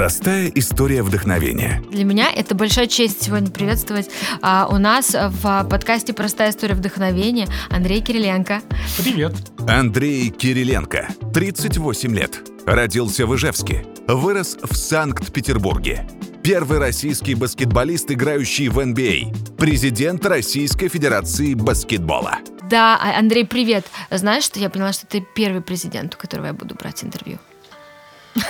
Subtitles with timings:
[0.00, 1.82] Простая история вдохновения.
[1.90, 4.08] Для меня это большая честь сегодня приветствовать
[4.40, 8.62] а, у нас в подкасте «Простая история вдохновения» Андрей Кириленко.
[8.96, 9.34] Привет.
[9.68, 12.40] Андрей Кириленко, 38 лет.
[12.64, 13.84] Родился в Ижевске.
[14.08, 16.08] Вырос в Санкт-Петербурге.
[16.42, 19.56] Первый российский баскетболист, играющий в NBA.
[19.58, 22.38] Президент Российской Федерации баскетбола.
[22.70, 23.84] Да, а, Андрей, привет.
[24.10, 27.38] Знаешь, что я поняла, что ты первый президент, у которого я буду брать интервью?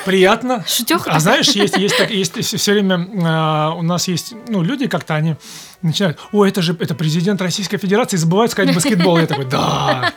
[0.05, 0.65] Приятно.
[0.66, 1.11] Шутеха.
[1.11, 5.15] А знаешь, есть, есть, так, есть все время э, у нас есть ну, люди как-то
[5.15, 5.37] они
[5.83, 9.19] начинают, о, это же это президент Российской Федерации, забывают сказать баскетбол.
[9.19, 10.12] Я такой, да,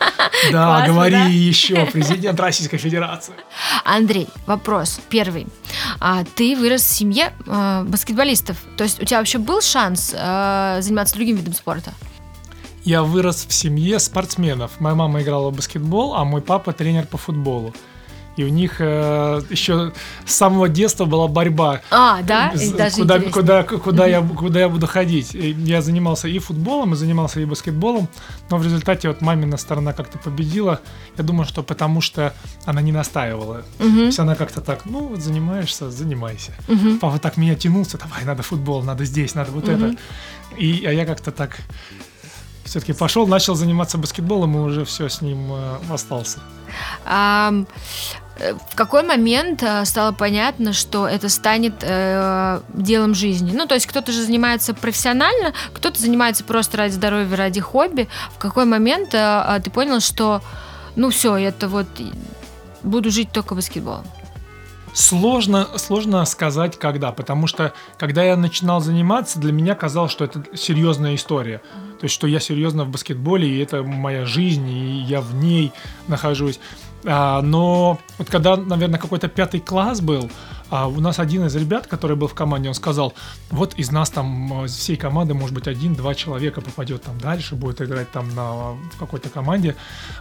[0.52, 1.26] да, Классно, говори да?
[1.26, 3.34] еще, президент Российской Федерации.
[3.86, 5.48] Андрей, вопрос первый.
[6.00, 8.58] А, ты вырос в семье а, баскетболистов.
[8.78, 11.94] То есть у тебя вообще был шанс а, заниматься другим видом спорта?
[12.84, 14.80] Я вырос в семье спортсменов.
[14.80, 17.74] Моя мама играла в баскетбол, а мой папа тренер по футболу.
[18.36, 19.92] И у них э, еще
[20.26, 21.82] с самого детства была борьба.
[21.92, 22.52] А, да?
[22.56, 25.36] З- даже куда, куда, куда, я, куда я буду ходить.
[25.36, 28.08] И я занимался и футболом, и занимался и баскетболом,
[28.50, 30.80] но в результате вот мамина сторона как-то победила.
[31.18, 32.34] Я думаю, что потому что
[32.66, 33.64] она не настаивала.
[33.78, 36.54] То есть она как-то так, ну вот занимаешься, занимайся.
[37.00, 39.96] Папа так меня тянулся, давай, надо футбол, надо здесь, надо вот это.
[40.58, 41.58] И, а я как-то так
[42.66, 46.40] все-таки пошел, начал заниматься баскетболом и уже все с ним э, остался.
[47.06, 47.66] Э,
[48.72, 53.52] в какой момент э, стало понятно, что это станет э, делом жизни?
[53.54, 58.08] Ну, то есть кто-то же занимается профессионально, кто-то занимается просто ради здоровья, ради хобби.
[58.36, 60.42] В какой момент э, э, ты понял, что,
[60.96, 61.88] ну, все, это вот
[62.84, 64.06] буду жить только баскетболом?
[64.94, 70.44] Сложно, сложно сказать, когда, потому что когда я начинал заниматься, для меня казалось, что это
[70.56, 71.62] серьезная история.
[72.00, 75.72] То есть, что я серьезно в баскетболе, и это моя жизнь, и я в ней
[76.08, 76.60] нахожусь.
[77.06, 80.30] А, но вот когда, наверное, какой-то пятый класс был,
[80.70, 83.14] а у нас один из ребят, который был в команде, он сказал,
[83.52, 87.56] вот из нас там, э, из всей команды, может быть, один-два человека попадет там дальше,
[87.56, 89.76] будет играть там на в какой-то команде,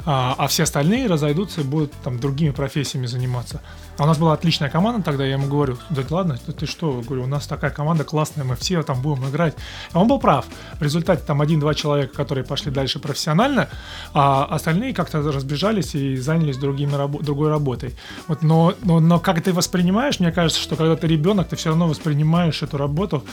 [0.04, 3.62] а, а все остальные разойдутся и будут там другими профессиями заниматься.
[3.98, 7.02] А у нас была отличная команда тогда, я ему говорю, да ладно, ты, ты что,
[7.06, 9.54] говорю, у нас такая команда классная, мы все там будем играть.
[9.92, 10.46] А он был прав.
[10.78, 13.68] В результате там один-два человека, которые пошли дальше профессионально,
[14.14, 16.92] а остальные как-то разбежались и занялись другими
[17.22, 17.94] другой работой.
[18.28, 21.68] Вот, но, но, но как ты воспринимаешь, мне кажется, что когда ты ребенок, ты все
[21.68, 23.24] равно воспринимаешь эту работу.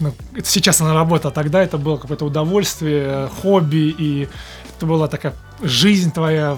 [0.00, 4.28] Ну, это сейчас она работа, а тогда это было какое-то удовольствие, хобби, и
[4.78, 6.56] это была такая жизнь твоя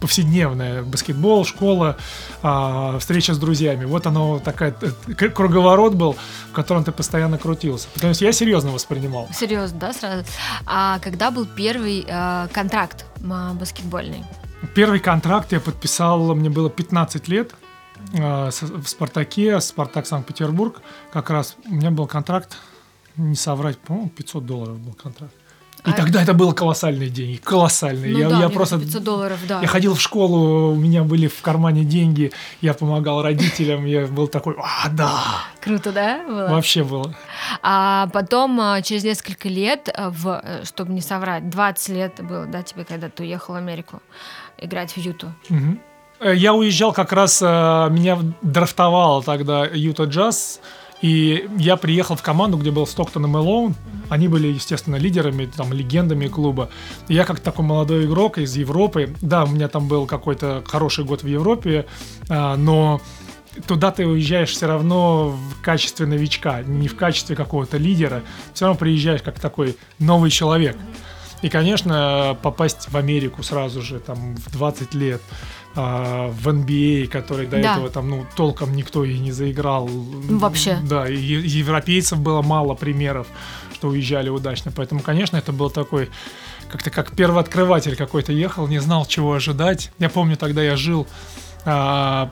[0.00, 0.82] повседневная.
[0.82, 1.96] Баскетбол, школа,
[2.42, 3.86] а, встреча с друзьями.
[3.86, 6.16] Вот оно такая э, круговорот был,
[6.50, 7.88] в котором ты постоянно крутился.
[7.94, 9.28] Потому что я серьезно воспринимал.
[9.32, 10.24] Серьезно, да, сразу?
[10.66, 14.24] А когда был первый э, контракт баскетбольный?
[14.74, 17.54] Первый контракт я подписал, мне было 15 лет
[18.12, 20.82] с- в «Спартаке», «Спартак Санкт-Петербург».
[21.12, 22.56] Как раз у меня был контракт,
[23.16, 25.34] не соврать, по-моему, 500 долларов был контракт.
[25.84, 28.12] И А- тогда это было колоссальные деньги, колоссальные.
[28.12, 29.60] Ну я, да, я просто 500 долларов, да.
[29.60, 34.28] Я ходил в школу, у меня были в кармане деньги, я помогал родителям, я был
[34.28, 35.12] такой, а, да,
[35.60, 36.22] Круто, да?
[36.26, 36.48] было?
[36.50, 37.12] вообще было.
[37.62, 42.46] А потом, а, через несколько лет, а, в, э, чтобы не соврать, 20 лет было,
[42.46, 44.00] да, тебе, когда ты уехал в Америку
[44.58, 45.32] играть в Юту?
[45.48, 45.80] Мгм.
[46.20, 47.44] Э, Я уезжал как раз, э,
[47.90, 50.60] меня драфтовал тогда Юта Джаз,
[51.02, 53.74] и я приехал в команду, где был Стоктон и Мэлоун.
[54.08, 56.70] Они были, естественно, лидерами, там, легендами клуба.
[57.08, 61.04] И я как такой молодой игрок из Европы, да, у меня там был какой-то хороший
[61.04, 61.86] год в Европе,
[62.28, 63.00] а, но
[63.66, 68.22] туда ты уезжаешь все равно в качестве новичка, не в качестве какого-то лидера.
[68.54, 70.76] Все равно приезжаешь как такой новый человек.
[71.42, 75.20] И, конечно, попасть в Америку сразу же, там, в 20 лет,
[75.74, 77.72] а, в NBA, который до Да.
[77.72, 79.88] этого там, ну, толком никто и не заиграл.
[79.88, 80.78] вообще.
[80.82, 83.26] Да, и европейцев было мало примеров,
[83.74, 84.70] что уезжали удачно.
[84.74, 86.10] Поэтому, конечно, это был такой,
[86.70, 89.90] как-то как первооткрыватель какой-то ехал, не знал, чего ожидать.
[89.98, 91.06] Я помню, тогда я жил
[91.64, 92.30] а,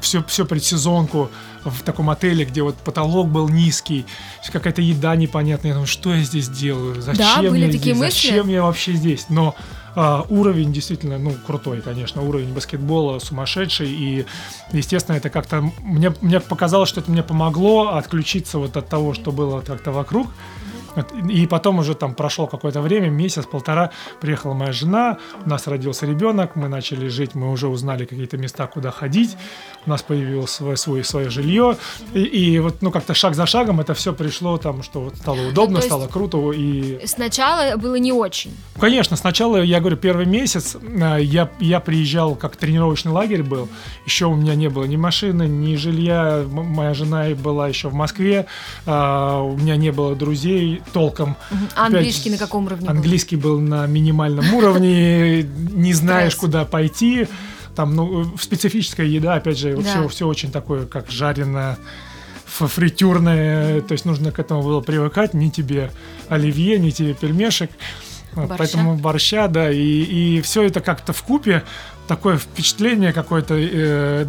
[0.00, 1.30] все, все предсезонку
[1.64, 4.06] в таком отеле, где вот потолок был низкий,
[4.52, 5.70] какая-то еда непонятная.
[5.70, 7.00] Я думаю, что я здесь делаю?
[7.02, 7.96] Зачем были я такие здесь?
[7.98, 8.28] мысли?
[8.28, 9.26] Зачем я вообще здесь?
[9.28, 9.54] Но
[10.00, 12.22] а, уровень действительно, ну, крутой, конечно.
[12.22, 13.88] Уровень баскетбола сумасшедший.
[13.90, 14.26] И,
[14.70, 15.72] естественно, это как-то...
[15.82, 20.28] Мне, мне показалось, что это мне помогло отключиться вот от того, что было как-то вокруг.
[20.96, 23.90] Вот, И потом уже там прошло какое-то время, месяц-полтора,
[24.20, 28.66] приехала моя жена, у нас родился ребенок, мы начали жить, мы уже узнали какие-то места,
[28.66, 29.36] куда ходить,
[29.86, 31.76] у нас появилось свое, свое, свое жилье,
[32.14, 35.48] и, и вот, ну, как-то шаг за шагом это все пришло там, что вот стало
[35.48, 38.52] удобно, стало круто, и Сначала было не очень.
[38.78, 43.68] Конечно, сначала, я говорю, первый месяц э, я, я приезжал, как тренировочный лагерь был.
[44.06, 46.44] Еще у меня не было ни машины, ни жилья.
[46.48, 48.46] Моя жена была еще в Москве.
[48.86, 51.36] а, У меня не было друзей толком.
[51.50, 51.54] А
[51.86, 52.90] Опять английский на каком уровне был?
[52.96, 55.42] Английский был на минимальном уровне.
[55.72, 57.26] Не знаешь, куда пойти.
[57.74, 59.82] Там, ну, специфическая еда, опять же, Да.
[59.82, 61.78] все, все очень такое, как жареное,
[62.44, 63.80] фритюрное.
[63.82, 65.34] То есть нужно к этому было привыкать.
[65.34, 65.90] Ни тебе
[66.28, 67.70] оливье, ни тебе пельмешек.
[68.32, 68.58] Вот, Борща.
[68.58, 71.64] Поэтому борща, да, и, и все это как-то в купе
[72.06, 74.26] такое впечатление какое-то э,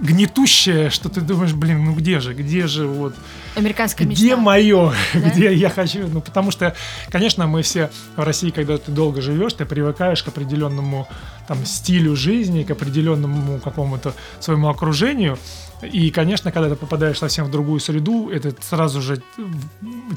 [0.00, 3.14] гнетущее, что ты думаешь, блин, ну где же, где же вот
[3.54, 4.36] Американская где мечта.
[4.36, 5.20] мое, Да?
[5.30, 6.74] где я хочу, ну потому что,
[7.10, 11.08] конечно, мы все в России, когда ты долго живешь, ты привыкаешь к определенному
[11.46, 15.38] там стилю жизни, к определенному какому-то своему окружению,
[15.82, 19.22] и, конечно, когда ты попадаешь совсем в другую среду, это сразу же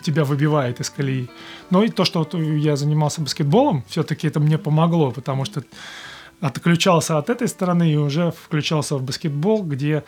[0.04, 1.30] тебя выбивает из колеи.
[1.70, 5.64] Но и то, что я занимался баскетболом, все-таки это мне помогло, потому что
[6.44, 10.04] отключался от этой стороны и уже включался в баскетбол, где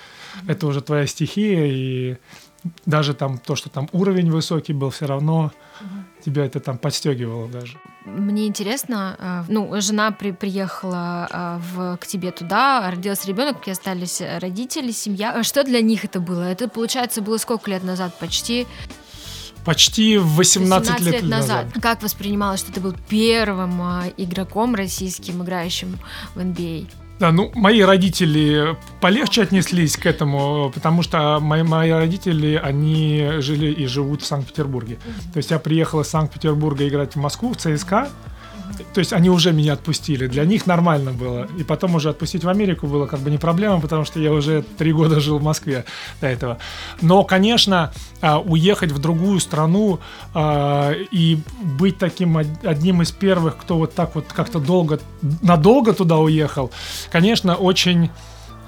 [0.47, 2.17] это уже твоя стихия, и
[2.85, 5.51] даже там то, что там уровень высокий был, все равно
[6.23, 7.77] тебя это там подстегивало даже.
[8.05, 13.71] Мне интересно, э, ну, жена при- приехала э, в, к тебе туда, родился ребенок, где
[13.71, 15.43] остались родители, семья.
[15.43, 16.43] Что для них это было?
[16.43, 18.17] Это, получается, было сколько лет назад?
[18.19, 18.65] Почти
[19.65, 21.65] Почти 18, лет, назад.
[21.81, 25.97] Как воспринималось, что ты был первым э, игроком российским, играющим
[26.35, 26.43] в А?
[26.43, 26.87] NBA?
[27.19, 33.71] Да, ну, мои родители полегче отнеслись к этому, потому что мои, мои родители, они жили
[33.71, 34.99] и живут в Санкт-Петербурге.
[35.31, 38.09] То есть я приехал из Санкт-Петербурга играть в Москву, в ЦСКА.
[38.93, 40.27] То есть они уже меня отпустили.
[40.27, 41.47] Для них нормально было.
[41.57, 44.63] И потом уже отпустить в Америку было как бы не проблема, потому что я уже
[44.77, 45.85] три года жил в Москве
[46.21, 46.57] до этого.
[47.01, 47.91] Но, конечно,
[48.21, 49.99] а, уехать в другую страну
[50.33, 54.99] а, и быть таким од- одним из первых, кто вот так вот как-то долго,
[55.41, 56.71] надолго туда уехал,
[57.11, 58.09] конечно, очень,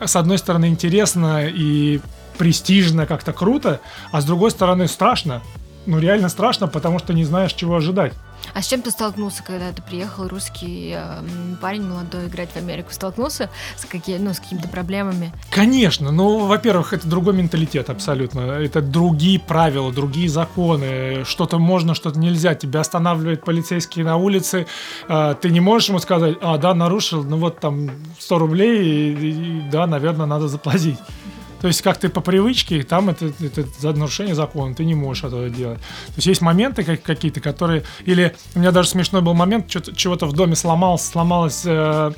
[0.04, 2.00] с одной стороны, интересно и
[2.38, 3.80] престижно, как-то круто,
[4.12, 5.42] а с другой стороны, страшно.
[5.86, 8.14] Ну, реально страшно, потому что не знаешь, чего ожидать.
[8.57, 11.21] А с чем ты столкнулся, когда ты приехал, русский э,
[11.62, 12.92] парень молодой, играть в Америку?
[12.92, 15.31] Столкнулся с, какие, ну, с какими-то проблемами?
[15.51, 18.39] Конечно, ну, во-первых, это другой менталитет абсолютно.
[18.39, 21.24] Это другие правила, другие законы.
[21.24, 22.56] Что-то можно, что-то нельзя.
[22.56, 24.65] Тебя останавливает полицейский на улице.
[25.07, 29.30] а, Ты не можешь ему сказать, а, да, нарушил, ну вот там 100 рублей, и,
[29.30, 30.98] и, да, наверное, надо заплатить.
[31.62, 35.24] То есть, как ты по привычке, там это, это за нарушение закона, ты не можешь
[35.24, 35.80] этого делать.
[35.80, 37.83] То есть, есть моменты как- какие-то, которые...
[38.06, 42.12] Или у меня даже смешной был момент, чего-то в доме сломалось, сломалось э,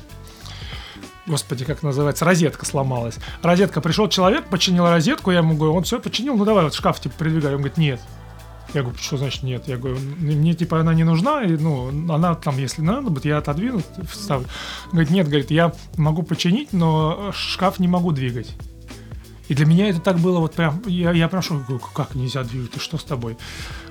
[1.26, 3.16] Господи, как называется, розетка сломалась.
[3.42, 7.00] Розетка, пришел человек, починил розетку, я ему говорю, он все починил, ну давай вот шкаф
[7.00, 7.52] типа придвигай.
[7.52, 8.00] Он говорит, нет.
[8.74, 9.64] Я говорю, что значит нет?
[9.66, 13.24] Я говорю, «М- мне типа она не нужна, и, ну, она там, если надо будет,
[13.24, 14.46] я отодвину, вставлю.
[14.92, 18.54] Говорит, нет, говорит, я могу починить, но шкаф не могу двигать.
[19.50, 22.78] И для меня это так было вот прям, я, я говорю, как нельзя двигать, ты
[22.78, 23.36] что с тобой?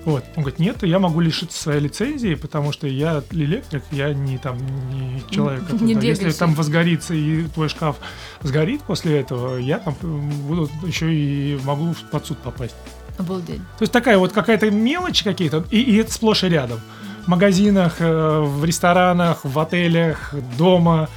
[0.05, 4.37] Вот, он говорит, нет, я могу лишиться своей лицензии, потому что я электрик, я не
[4.37, 4.57] там,
[4.89, 5.69] не человек.
[5.81, 5.95] Не.
[5.95, 7.97] Если там возгорится и твой шкаф
[8.41, 12.75] сгорит после этого, я там м, буду еще и могу под суд попасть.
[13.17, 13.57] Обалдеть.
[13.57, 16.79] То есть такая вот какая-то мелочь какие-то, и, и это сплошь и рядом.
[17.25, 21.09] В магазинах, э, в ресторанах, в отелях, дома.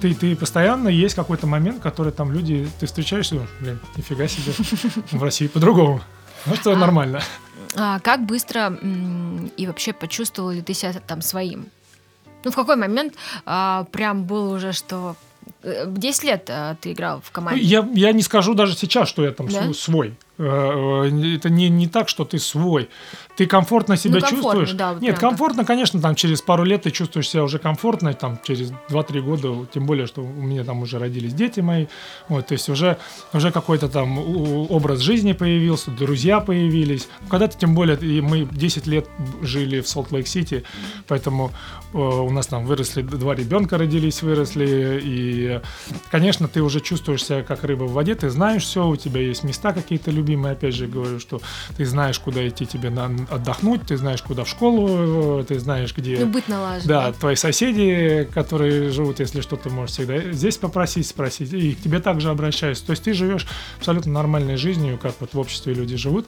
[0.00, 4.52] Ты, ты постоянно есть какой-то момент, который там люди, ты встречаешься, думаешь, блин, нифига себе,
[5.10, 6.00] в России по-другому.
[6.46, 6.76] Ну что, А.
[6.76, 7.20] нормально.
[7.76, 8.78] А как быстро
[9.56, 11.66] и вообще почувствовал ли ты себя там своим?
[12.44, 15.14] Ну, в какой момент а, прям было уже, что...
[15.62, 17.60] э, 10 лет а, ты играл в Ну, команде.
[17.62, 19.62] Я, я не скажу даже сейчас, что я там Да?
[19.64, 20.14] св- свой.
[20.42, 22.88] Э, э, Это не, не так, что ты свой.
[23.36, 24.72] Ты комфортно себя Ну, комфортно, чувствуешь.
[24.72, 28.38] да, вот Нет, комфортно, конечно, там через пару лет ты чувствуешь себя уже комфортно, там
[28.42, 31.86] через 2-3 года, тем более, что у меня там уже родились дети мои.
[32.28, 32.96] Вот, то есть уже,
[33.32, 34.18] уже какой-то там
[34.70, 37.08] образ жизни появился, друзья появились.
[37.28, 39.08] Когда-то, тем более, и мы 10 лет
[39.42, 40.64] жили в Солт-Лейк-Сити,
[41.06, 41.52] поэтому
[41.92, 45.60] э, у нас там выросли, два ребенка родились, выросли, и,
[46.10, 49.44] конечно, ты уже чувствуешь себя как рыба в воде, ты знаешь все, у тебя есть
[49.44, 51.40] места какие-то любимые, любимый, опять же, говорю, что
[51.76, 56.18] ты знаешь, куда идти тебе на отдохнуть, ты знаешь, куда в школу, ты знаешь, где...
[56.18, 56.86] Ну, быть налажен.
[56.86, 61.82] Да, твои соседи, которые живут, если что, ты можешь всегда здесь попросить, спросить, и к
[61.82, 62.86] тебе также обращаются.
[62.86, 63.46] То есть ты живешь
[63.78, 66.26] абсолютно нормальной жизнью, как вот в обществе люди живут.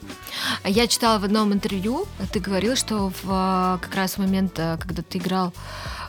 [0.65, 4.77] Я читала в одном интервью, ты говорил, что в, а, как раз в момент, а,
[4.77, 5.53] когда ты играл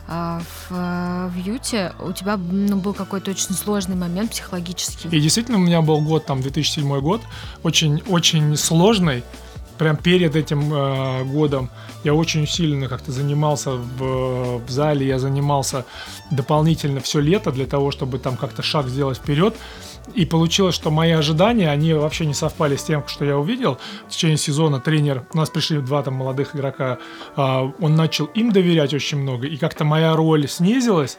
[0.07, 5.09] в, в Юте у тебя ну, был какой-то очень сложный момент психологический.
[5.09, 7.21] И действительно у меня был год, там, 2007 год,
[7.63, 9.23] очень, очень сложный.
[9.77, 11.69] Прям перед этим э, годом
[12.05, 15.85] я очень усиленно как-то занимался в, в зале, я занимался
[16.31, 19.55] дополнительно все лето для того, чтобы там как-то шаг сделать вперед.
[20.13, 23.79] И получилось, что мои ожидания, они вообще не совпали с тем, что я увидел.
[24.07, 26.99] В течение сезона тренер, у нас пришли два там молодых игрока,
[27.35, 31.17] а, он начал им доверять очень много, и как-то моя роль снизилась.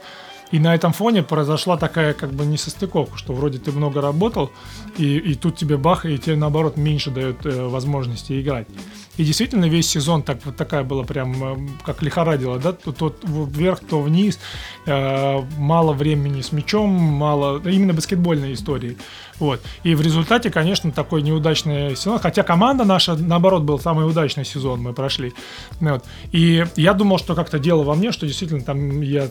[0.52, 4.52] И на этом фоне произошла такая как бы несостыковка, что вроде ты много работал,
[4.96, 8.68] и, и тут тебе бах, и тебе наоборот меньше дают э, возможности играть.
[9.16, 13.14] И действительно весь сезон так вот такая была прям э, как лихорадила, да, то, то
[13.22, 14.38] вверх, то вниз,
[14.86, 18.98] э, мало времени с мячом, мало именно баскетбольной истории.
[19.38, 19.60] Вот.
[19.82, 22.18] И в результате, конечно, такой неудачный сезон.
[22.18, 25.32] Хотя команда наша, наоборот, был самый удачный сезон мы прошли.
[25.80, 26.04] Вот.
[26.32, 29.28] И я думал, что как-то дело во мне, что действительно там я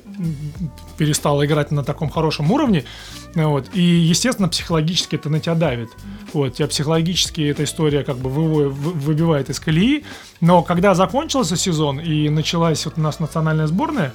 [0.97, 2.85] перестал играть на таком хорошем уровне.
[3.33, 3.69] Вот.
[3.74, 5.89] И, естественно, психологически это на тебя давит.
[6.33, 6.55] Вот.
[6.55, 10.03] Тебя психологически эта история как бы выбивает из колеи.
[10.41, 14.13] Но когда закончился сезон и началась вот у нас национальная сборная,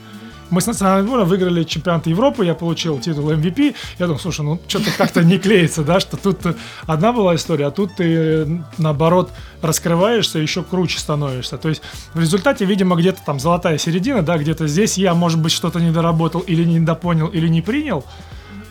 [0.50, 3.74] мы с национальным выиграли чемпионат Европы, я получил титул MVP.
[3.98, 6.38] Я думаю, слушай, ну что-то как-то не клеится, да, что тут
[6.86, 9.30] одна была история, а тут ты наоборот
[9.62, 11.56] раскрываешься, еще круче становишься.
[11.58, 11.82] То есть
[12.14, 16.40] в результате, видимо, где-то там золотая середина, да, где-то здесь я, может быть, что-то недоработал
[16.40, 18.04] или недопонял, или не принял.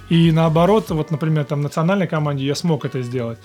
[0.10, 3.40] И наоборот, вот, например, там национальной команде я смог это сделать.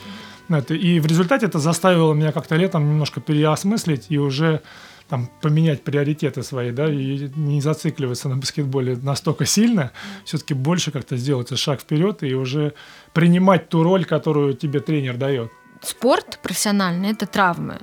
[0.69, 4.61] И в результате это заставило меня как-то летом немножко переосмыслить и уже
[5.09, 9.93] там, поменять приоритеты свои, да, и не зацикливаться на баскетболе настолько сильно,
[10.25, 12.75] все-таки больше как-то сделать шаг вперед и уже
[13.13, 15.51] принимать ту роль, которую тебе тренер дает.
[15.83, 17.79] Спорт профессиональный– это травмы.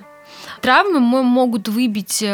[0.62, 2.26] Травмы могут выбить э,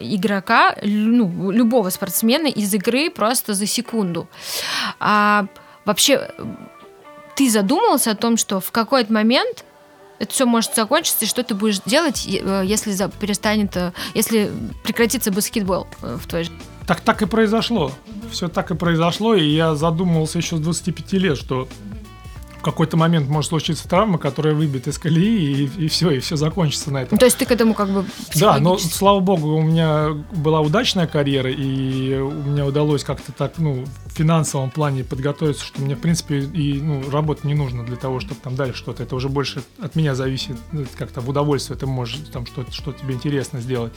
[0.00, 4.28] игрока, ну, любого спортсмена из игры просто за секунду.
[4.98, 5.46] А
[5.84, 6.30] вообще,
[7.36, 9.64] ты задумался о том, что в какой-то момент
[10.22, 14.52] это все может закончиться, и что ты будешь делать, э, если перестанет, э, если
[14.84, 16.60] прекратится баскетбол э, в твоей жизни?
[16.86, 17.90] Так так и произошло.
[18.30, 21.66] Все так и произошло, и я задумывался еще с 25 лет, что
[22.62, 26.36] в какой-то момент может случиться травма, которая выбьет из колеи, и, и все, и все
[26.36, 27.16] закончится на этом.
[27.16, 28.04] Ну, то есть ты к этому как бы
[28.36, 33.54] Да, но слава богу, у меня была удачная карьера, и у меня удалось как-то так,
[33.58, 37.96] ну, в финансовом плане подготовиться, что мне, в принципе, и ну, работать не нужно для
[37.96, 39.02] того, чтобы там дальше что-то.
[39.02, 40.56] Это уже больше от меня зависит,
[40.96, 43.92] как-то в удовольствие ты можешь там что-то, что тебе интересно сделать.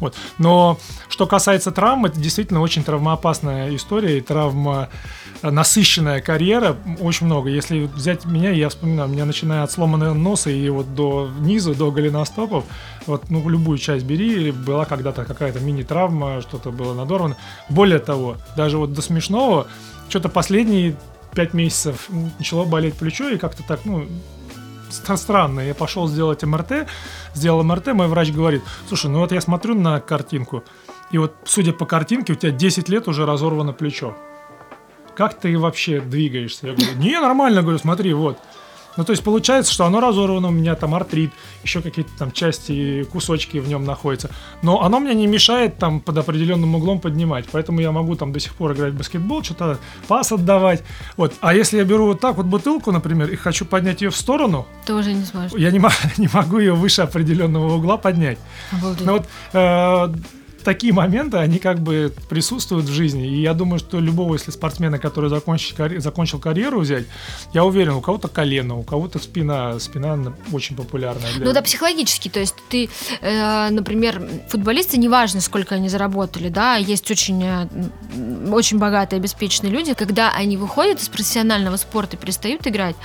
[0.00, 0.16] Вот.
[0.38, 4.88] Но что касается травм, это действительно очень травмоопасная история, и травма
[5.42, 7.48] насыщенная карьера, очень много.
[7.48, 11.90] Если взять меня, я вспоминаю, меня начиная от сломанного носа и вот до низу, до
[11.90, 12.64] голеностопов,
[13.06, 17.36] вот, ну, любую часть бери, была когда-то какая-то мини-травма, что-то было надорвано.
[17.68, 19.66] Более того, даже вот до смешного,
[20.08, 20.96] что-то последние
[21.34, 24.06] пять месяцев начало болеть плечо, и как-то так, ну,
[24.90, 25.60] странно.
[25.60, 26.88] Я пошел сделать МРТ,
[27.34, 30.64] сделал МРТ, мой врач говорит, слушай, ну вот я смотрю на картинку,
[31.10, 34.16] и вот, судя по картинке, у тебя 10 лет уже разорвано плечо
[35.18, 36.68] как ты вообще двигаешься?
[36.68, 38.38] Я говорю, не, нормально, говорю, смотри, вот.
[38.96, 41.32] Ну, то есть получается, что оно разорвано, у меня там артрит,
[41.64, 44.30] еще какие-то там части, кусочки в нем находятся.
[44.62, 47.46] Но оно мне не мешает там под определенным углом поднимать.
[47.50, 50.84] Поэтому я могу там до сих пор играть в баскетбол, что-то пас отдавать.
[51.16, 51.34] Вот.
[51.40, 54.68] А если я беру вот так вот бутылку, например, и хочу поднять ее в сторону...
[54.86, 55.52] Ты уже не сможешь.
[55.58, 55.80] Я не,
[56.18, 58.38] не могу ее выше определенного угла поднять.
[58.70, 59.04] Обалдеть.
[59.04, 60.14] Но вот э,
[60.68, 63.26] такие моменты, они как бы присутствуют в жизни.
[63.26, 65.98] И я думаю, что любого, если спортсмена, который закончил, карь...
[65.98, 67.06] закончил карьеру взять,
[67.54, 69.78] я уверен, у кого-то колено, у кого-то спина.
[69.78, 71.32] Спина очень популярная.
[71.32, 71.46] Для...
[71.46, 72.28] Ну да, психологически.
[72.28, 72.90] То есть ты,
[73.22, 77.66] э, например, футболисты, неважно, сколько они заработали, да, есть очень, э,
[78.52, 82.96] очень богатые, обеспеченные люди, когда они выходят из профессионального спорта и перестают играть,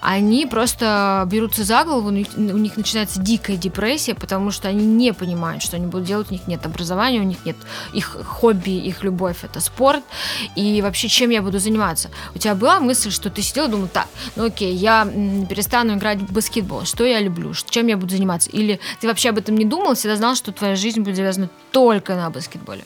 [0.00, 5.62] они просто берутся за голову, у них, начинается дикая депрессия, потому что они не понимают,
[5.62, 7.56] что они будут делать, у них нет образования образования, у них нет
[7.92, 10.02] их хобби, их любовь это спорт.
[10.56, 12.10] И вообще, чем я буду заниматься?
[12.34, 14.06] У тебя была мысль, что ты сидела и думала, так,
[14.36, 15.06] ну окей, я
[15.48, 18.50] перестану играть в баскетбол, что я люблю, чем я буду заниматься?
[18.50, 22.14] Или ты вообще об этом не думал, всегда знал, что твоя жизнь будет завязана только
[22.14, 22.84] на баскетболе?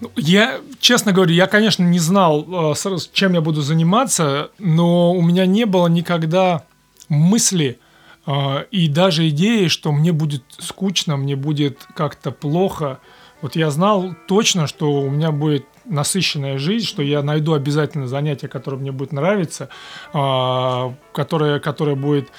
[0.00, 5.22] Ну, я, честно говорю, я, конечно, не знал, э, чем я буду заниматься, но у
[5.22, 6.64] меня не было никогда
[7.08, 7.78] мысли
[8.26, 13.00] А, и даже идеи, что мне будет скучно, мне будет как-то плохо.
[13.44, 18.48] Вот я знал точно, что у меня будет насыщенная жизнь, что я найду обязательно занятие,
[18.48, 19.68] которое мне будет нравиться,
[20.14, 22.30] а, которое, которое будет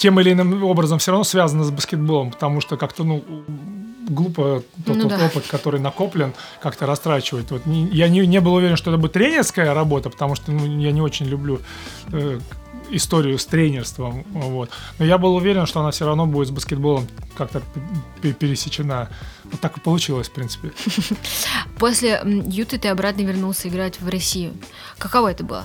[0.00, 3.22] тем или иным образом все равно связано с баскетболом, потому что как-то, ну,
[4.08, 5.26] глупо тот, ну, тот да.
[5.26, 7.52] опыт, который накоплен, как-то растрачивать.
[7.52, 10.80] Вот не, я не, не был уверен, что это будет тренерская работа, потому что ну,
[10.80, 11.60] я не очень люблю
[12.10, 12.40] э,
[12.90, 14.24] историю с тренерством.
[14.30, 14.70] Вот.
[14.98, 17.62] Но я был уверен, что она все равно будет с баскетболом как-то
[18.22, 19.08] пересечена.
[19.44, 20.72] Вот так и получилось, в принципе.
[21.78, 24.54] После Юты ты обратно вернулся играть в Россию.
[24.98, 25.64] Каково это было?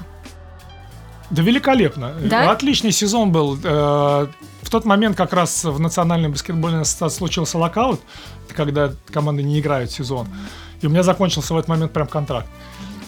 [1.29, 2.13] Да великолепно.
[2.23, 2.51] Да?
[2.51, 3.57] Отличный сезон был.
[3.63, 4.27] Э,
[4.61, 8.01] в тот момент как раз в Национальной баскетбольной ассоциации случился локаут,
[8.55, 10.27] когда команды не играют сезон.
[10.81, 12.47] И у меня закончился в этот момент прям контракт.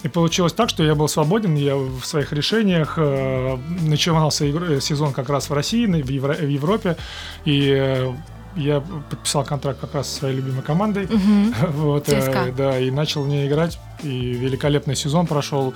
[0.06, 5.12] И получилось так, что я был свободен, я в своих решениях э, начинался игр, сезон
[5.12, 6.96] как раз в России, в, Евро, в Европе,
[7.44, 8.12] и э,
[8.54, 11.72] я подписал контракт как раз со своей любимой командой, угу.
[11.72, 15.74] вот, э, да, и начал в ней играть, и великолепный сезон прошел.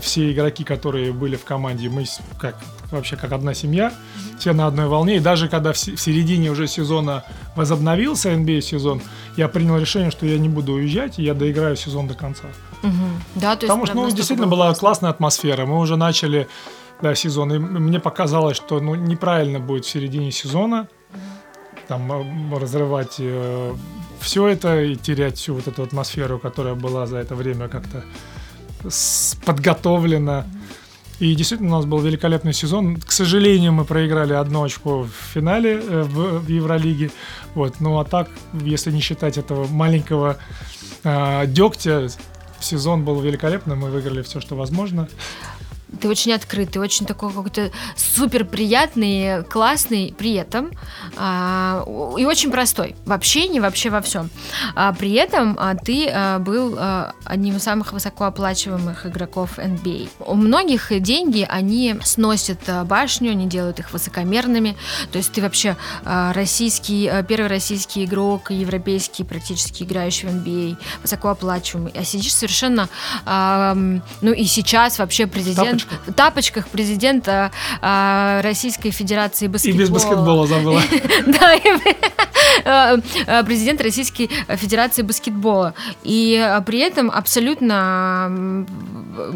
[0.00, 2.04] Все игроки, которые были в команде, мы
[2.40, 2.56] как
[2.92, 3.92] вообще как одна семья,
[4.38, 5.16] все на одной волне.
[5.16, 7.24] И даже когда в середине уже сезона
[7.56, 9.02] возобновился NBA сезон,
[9.36, 12.44] я принял решение, что я не буду уезжать, и я доиграю сезон до конца.
[12.44, 12.67] Угу.
[13.34, 14.80] Да, то есть Потому что ну, действительно была классно.
[14.80, 15.66] классная атмосфера.
[15.66, 16.48] Мы уже начали
[17.02, 20.88] да, сезон, и мне показалось, что ну, неправильно будет в середине сезона
[21.88, 23.74] там э, разрывать э,
[24.20, 28.04] все это и терять всю вот эту атмосферу, которая была за это время как-то
[29.44, 30.46] подготовлена.
[31.18, 32.96] И действительно у нас был великолепный сезон.
[33.00, 37.10] К сожалению, мы проиграли одно очко в финале э, в, в Евролиге.
[37.54, 37.80] Вот.
[37.80, 40.36] Ну а так, если не считать этого маленького
[41.02, 42.08] э, дегтя,
[42.60, 43.80] сезон был великолепным.
[43.80, 45.08] Мы выиграли все, что возможно
[46.00, 50.70] ты очень открытый, очень такой какой-то супер приятный, классный при этом
[51.16, 51.84] а,
[52.18, 54.30] и очень простой в общении, вообще во всем.
[54.74, 60.08] А, при этом а, ты а, был а, одним из самых высокооплачиваемых игроков NBA.
[60.20, 64.76] У многих деньги, они сносят а, башню, они делают их высокомерными.
[65.10, 70.76] То есть ты вообще а, российский, а, первый российский игрок, европейский практически играющий в NBA,
[71.02, 71.92] высокооплачиваемый.
[71.96, 72.88] А сидишь совершенно,
[73.24, 79.76] а, ну и сейчас вообще президент тапочках, тапочках президента а, Российской Федерации баскетбола.
[79.76, 80.82] И без баскетбола забыла.
[81.26, 81.54] Да,
[82.64, 85.74] а, а, президент Российской Федерации баскетбола.
[86.02, 88.28] И а, при этом абсолютно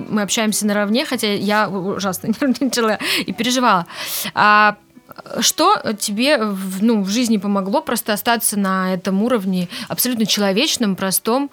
[0.08, 3.86] мы общаемся наравне, хотя я ужасно нервничала и переживала.
[4.34, 4.76] А
[5.40, 6.38] что тебе
[6.80, 11.50] ну, в жизни помогло просто остаться на этом уровне абсолютно человечном, простом,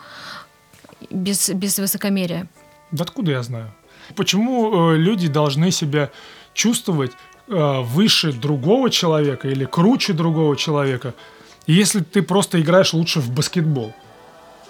[1.10, 2.48] без, без высокомерия?
[2.92, 3.74] Да откуда я знаю?
[4.16, 6.12] Почему э, люди должны себя
[6.54, 7.12] чувствовать
[7.48, 11.14] э, выше другого человека или круче другого человека,
[11.68, 13.94] если ты просто играешь лучше в баскетбол?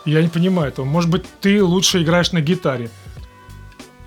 [0.06, 0.86] Я не понимаю этого.
[0.86, 2.89] Может быть, ты лучше играешь на гитаре.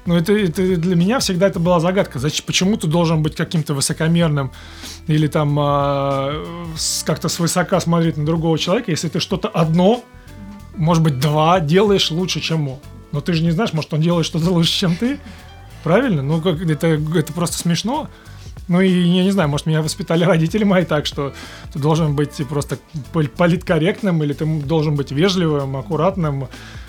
[0.05, 2.18] Но это, это для меня всегда это была загадка.
[2.18, 4.51] Зачем, почему ты должен быть каким-то высокомерным
[5.07, 6.45] или там э,
[7.05, 10.03] как-то свысока смотреть на другого человека, если ты что-то одно,
[10.77, 12.79] может быть, два делаешь лучше, чем он?
[13.12, 15.18] Но ты же не знаешь, может, он делает что-то лучше, чем ты.
[15.85, 16.22] Правильно?
[16.22, 18.09] Ну, как, это, это просто смешно.
[18.68, 21.35] Ну и я не знаю, может, меня воспитали родители мои так, что
[21.72, 22.79] ты должен быть просто
[23.12, 26.48] политкорректным или ты должен быть вежливым, аккуратным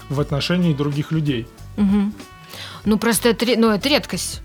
[0.10, 1.48] в отношении других людей.
[1.78, 2.12] Угу.
[2.86, 4.42] Ну, просто это, ну, это редкость.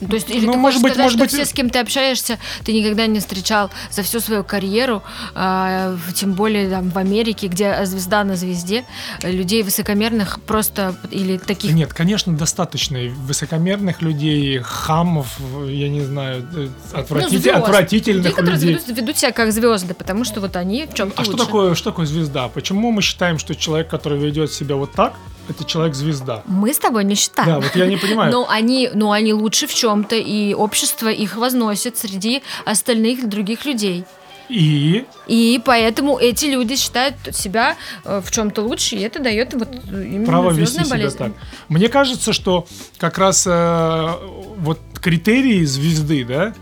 [0.00, 1.30] То есть, или ну, ты может быть, сказать, может быть...
[1.30, 5.02] все, с кем ты общаешься, ты никогда не встречал за всю свою карьеру,
[5.34, 8.84] э, тем более там, в Америке, где звезда на звезде,
[9.22, 11.72] людей высокомерных просто или таких...
[11.72, 16.48] Нет, конечно, достаточно высокомерных людей, хамов, я не знаю,
[16.92, 18.52] отвратитель, ну, отвратительных людей.
[18.52, 18.74] людей.
[18.74, 21.32] Ведут, ведут себя как звезды, потому что вот они в чем-то А лучше.
[21.32, 22.48] что такое, что такое звезда?
[22.48, 25.14] Почему мы считаем, что человек, который ведет себя вот так,
[25.48, 26.42] это человек-звезда.
[26.46, 27.48] Мы с тобой не считаем.
[27.48, 28.32] Да, вот я не понимаю.
[28.32, 34.04] Но они, но они лучше в чем-то, и общество их возносит среди остальных других людей.
[34.48, 35.04] И?
[35.26, 40.26] И поэтому эти люди считают себя э, в чем-то лучше, и это дает вот именно
[40.26, 41.32] Право вести себя так.
[41.68, 44.08] Мне кажется, что как раз э,
[44.56, 46.54] вот критерии звезды, да,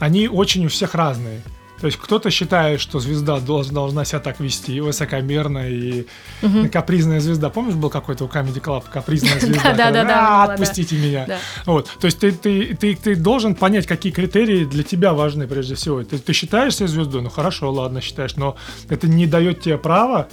[0.00, 1.42] они очень у всех разные.
[1.80, 6.06] То есть кто-то считает, что звезда должна, должна себя так вести, высокомерно и
[6.42, 6.68] угу.
[6.72, 7.50] капризная звезда.
[7.50, 9.74] Помнишь, был какой-то у Comedy Club капризная звезда?
[9.74, 10.44] Да, да, да.
[10.44, 11.38] Отпустите меня.
[11.66, 11.90] Вот.
[12.00, 16.02] То есть ты, ты, ты, ты должен понять, какие критерии для тебя важны прежде всего.
[16.02, 17.22] Ты, ты считаешь себя звездой?
[17.22, 18.56] Ну хорошо, ладно, считаешь, но
[18.88, 20.28] это не дает тебе права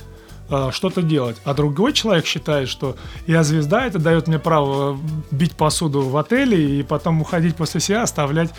[0.50, 1.38] э, что-то делать.
[1.44, 2.96] А другой человек считает, что
[3.28, 4.98] я звезда, это дает мне право
[5.30, 8.50] бить посуду в отеле и потом уходить после себя, оставлять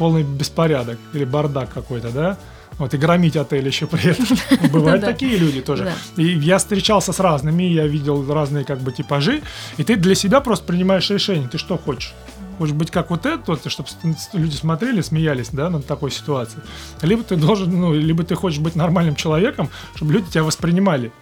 [0.00, 2.38] полный беспорядок или бардак какой-то, да?
[2.78, 4.24] Вот, и громить отель еще при этом.
[4.72, 5.92] Бывают такие люди тоже.
[6.16, 9.42] И я встречался с разными, я видел разные как бы типажи,
[9.76, 12.14] и ты для себя просто принимаешь решение, ты что хочешь.
[12.56, 13.90] Хочешь быть как вот этот, чтобы
[14.32, 16.62] люди смотрели, смеялись, да, над такой ситуацией.
[17.02, 21.12] Либо ты должен, ну, либо ты хочешь быть нормальным человеком, чтобы люди тебя воспринимали.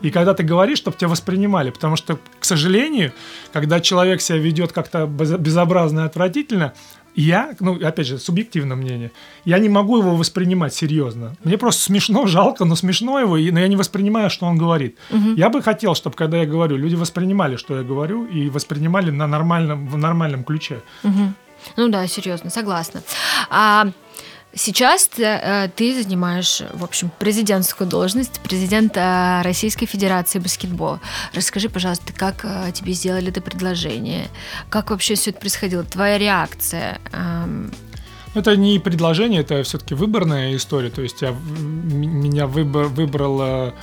[0.00, 3.12] И когда ты говоришь, чтобы тебя воспринимали, потому что, к сожалению,
[3.52, 6.74] когда человек себя ведет как-то безобразно и отвратительно,
[7.14, 9.10] я, ну, опять же, субъективное мнение,
[9.44, 11.36] я не могу его воспринимать серьезно.
[11.44, 14.96] Мне просто смешно, жалко, но смешно его, но я не воспринимаю, что он говорит.
[15.10, 15.34] Угу.
[15.36, 19.26] Я бы хотел, чтобы, когда я говорю, люди воспринимали, что я говорю, и воспринимали на
[19.26, 20.82] нормальном, в нормальном ключе.
[21.02, 21.32] Угу.
[21.76, 23.02] Ну да, серьезно, согласна.
[23.48, 23.86] А
[24.56, 31.00] Сейчас э, ты занимаешь, в общем, президентскую должность, президента Российской Федерации баскетбола.
[31.32, 34.28] Расскажи, пожалуйста, как э, тебе сделали это предложение?
[34.68, 35.82] Как вообще все это происходило?
[35.82, 37.00] Твоя реакция?
[37.12, 37.72] Эм...
[38.34, 40.90] Это не предложение, это все-таки выборная история.
[40.90, 43.74] То есть я, меня выбор, выбрала,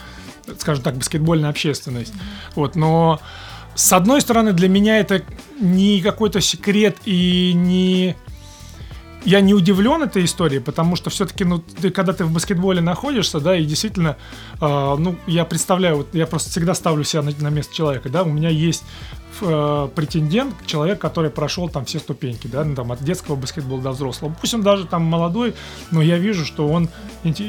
[0.58, 2.14] скажем так, баскетбольная общественность.
[2.14, 2.54] Mm-hmm.
[2.56, 3.20] Вот, но
[3.76, 5.22] с одной стороны, для меня это
[5.60, 8.16] не какой-то секрет и не
[9.24, 13.40] я не удивлен этой историей, потому что все-таки, ну, ты, когда ты в баскетболе находишься,
[13.40, 14.18] да, и действительно,
[14.60, 18.24] э, ну, я представляю, вот я просто всегда ставлю себя на, на место человека, да,
[18.24, 18.84] у меня есть
[19.42, 23.92] э, претендент, человек, который прошел там все ступеньки, да, ну, там от детского баскетбола до
[23.92, 24.36] взрослого.
[24.40, 25.54] Пусть он даже там молодой,
[25.92, 26.90] но я вижу, что он,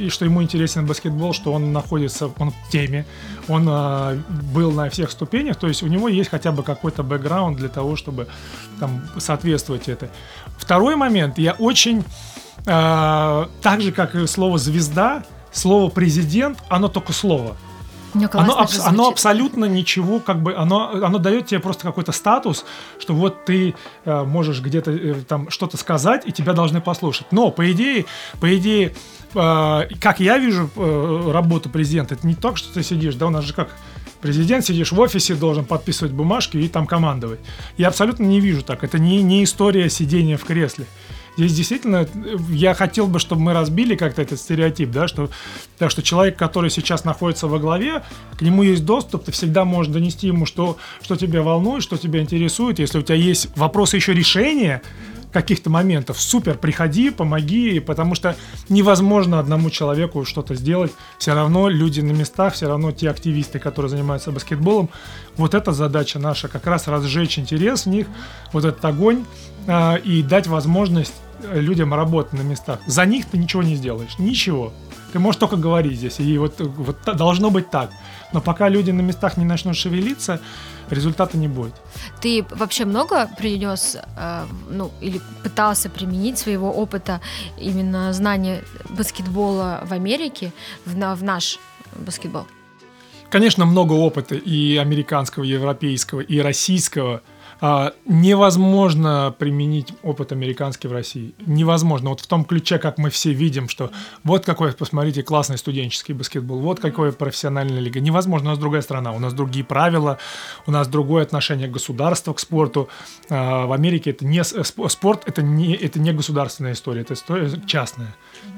[0.09, 3.07] что ему интересен баскетбол, что он находится, он в теме,
[3.48, 4.18] он э,
[4.55, 7.96] был на всех ступенях, то есть у него есть хотя бы какой-то бэкграунд для того,
[7.96, 8.28] чтобы
[8.81, 10.09] там соответствовать этой.
[10.59, 12.05] Второй момент, я очень,
[12.66, 17.57] э, так же как и слово звезда, слово президент, оно только слово.
[18.42, 22.64] Оно, аб- оно абсолютно ничего, как бы, оно, оно дает тебе просто какой-то статус,
[22.98, 27.27] что вот ты э, можешь где-то э, там что-то сказать, и тебя должны послушать.
[27.31, 28.05] Но, по идее,
[28.40, 28.94] по идее,
[29.35, 33.31] э, как я вижу э, работу президента, это не так, что ты сидишь, да, у
[33.31, 33.70] нас же как
[34.20, 37.40] президент, сидишь в офисе, должен подписывать бумажки и там командовать.
[37.77, 38.85] Я абсолютно не вижу так.
[38.85, 40.87] Это не, не история сидения в кресле.
[41.37, 42.07] Здесь действительно
[42.51, 45.31] я хотел бы, чтобы мы разбили как-то этот стереотип, да, что,
[45.79, 48.03] так что человек, который сейчас находится во главе,
[48.37, 52.21] к нему есть доступ, ты всегда можешь донести ему, что, что тебя волнует, что тебя
[52.21, 52.79] интересует.
[52.79, 54.83] Если у тебя есть вопросы еще решения,
[55.33, 58.37] каких-то моментов, супер, приходи, помоги, потому что
[58.68, 60.92] невозможно одному человеку что-то сделать.
[61.18, 64.90] Все равно люди на местах, все равно те активисты, которые занимаются баскетболом,
[65.37, 68.07] вот эта задача наша, как раз разжечь интерес в них,
[68.53, 69.25] вот этот огонь
[69.66, 71.14] э, и дать возможность
[71.53, 72.81] людям работать на местах.
[72.87, 74.72] За них ты ничего не сделаешь, ничего.
[75.12, 77.90] Ты можешь только говорить здесь, и вот, вот должно быть так.
[78.33, 80.40] Но пока люди на местах не начнут шевелиться,
[80.88, 81.75] результата не будет.
[82.20, 87.20] Ты вообще много принес, э, ну, или пытался применить своего опыта
[87.59, 90.53] именно знания баскетбола в Америке
[90.87, 91.59] в, в наш
[91.96, 92.46] баскетбол?
[93.29, 97.20] Конечно, много опыта и американского, и европейского, и российского–
[97.64, 101.33] а, невозможно применить опыт американский в России.
[101.46, 102.11] Невозможно.
[102.11, 103.92] Вот в том ключе, как мы все видим, что
[104.25, 108.01] вот какой, посмотрите, классный студенческий баскетбол, вот какой профессиональная лига.
[108.01, 110.18] Невозможно, у нас другая страна, у нас другие правила,
[110.66, 112.88] у нас другое отношение государства к спорту.
[113.31, 118.12] А, в Америке это не спорт, это не, это не государственная история, это история частная.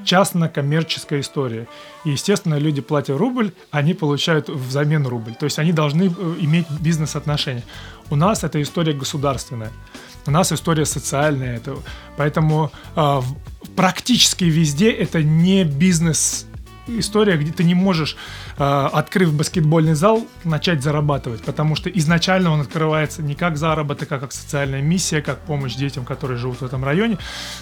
[0.04, 1.66] Частно-коммерческая история.
[2.04, 5.34] И, естественно, люди платят рубль, они получают взамен рубль.
[5.34, 7.62] То есть они должны э, иметь бизнес-отношения.
[8.10, 9.72] У нас эта история государственная.
[10.26, 11.56] У нас история социальная.
[11.56, 11.76] Это,
[12.16, 13.20] поэтому э,
[13.76, 16.46] практически везде это не бизнес
[16.86, 18.16] история, где ты не можешь,
[18.58, 24.18] э, открыв баскетбольный зал, начать зарабатывать, потому что изначально он открывается не как заработок, а
[24.18, 27.18] как социальная миссия, как помощь детям, которые живут в этом районе.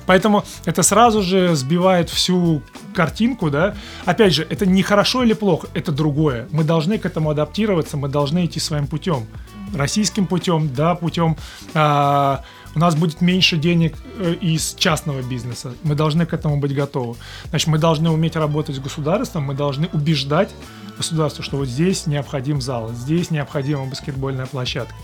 [0.06, 2.62] Поэтому это сразу же сбивает всю
[2.94, 3.74] картинку, да.
[4.04, 6.48] Опять же, это не хорошо или плохо, это другое.
[6.50, 9.26] Мы должны к этому адаптироваться, мы должны идти своим путем
[9.74, 11.36] российским путем, да, путем
[11.74, 12.36] э,
[12.74, 15.74] у нас будет меньше денег э, из частного бизнеса.
[15.82, 17.16] Мы должны к этому быть готовы.
[17.50, 20.50] Значит, мы должны уметь работать с государством, мы должны убеждать
[20.96, 24.94] государство, что вот здесь необходим зал, здесь необходима баскетбольная площадка.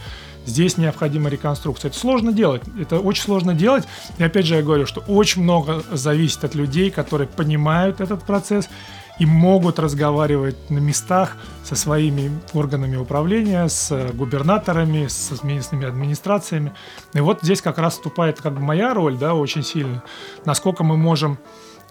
[0.47, 1.91] Здесь необходима реконструкция.
[1.91, 2.63] Это сложно делать.
[2.81, 3.85] Это очень сложно делать.
[4.17, 8.71] И опять же я говорю, что очень много зависит от людей, которые понимают этот процесс
[9.19, 16.73] и могут разговаривать на местах со своими органами управления, с губернаторами, с местными администрациями.
[17.15, 20.03] И вот здесь как раз вступает как бы моя роль, да, очень сильно.
[20.45, 21.39] Насколько мы можем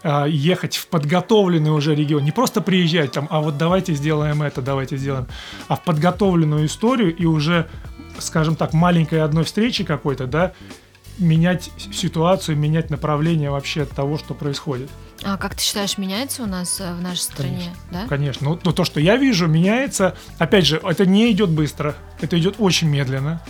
[0.02, 4.62] а, ехать в подготовленный уже регион, не просто приезжать там, а вот давайте сделаем это,
[4.62, 5.26] давайте сделаем,
[5.66, 7.68] а в подготовленную историю и уже,
[8.18, 10.52] скажем так, маленькой одной встречи какой-то, да,
[11.18, 14.88] менять ситуацию, менять направление вообще того, что происходит.
[15.22, 17.56] А как ты считаешь, меняется у нас э, в нашей стране?
[17.56, 17.82] Конечно.
[17.90, 18.06] Да?
[18.08, 18.48] Конечно.
[18.50, 20.16] Ну, но то, что я вижу, меняется.
[20.38, 21.96] Опять же, это не идет быстро.
[22.20, 23.42] Это идет очень медленно.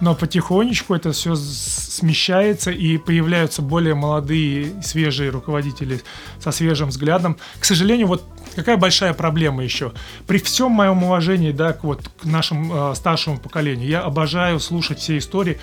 [0.00, 6.02] Но потихонечку это все смещается и появляются более молодые, свежие руководители
[6.40, 7.38] со свежим взглядом.
[7.58, 9.92] К сожалению, вот какая большая проблема еще.
[10.26, 14.98] При всем моем уважении, да, к, вот, к нашему э, старшему поколению, я обожаю слушать
[14.98, 15.58] все истории.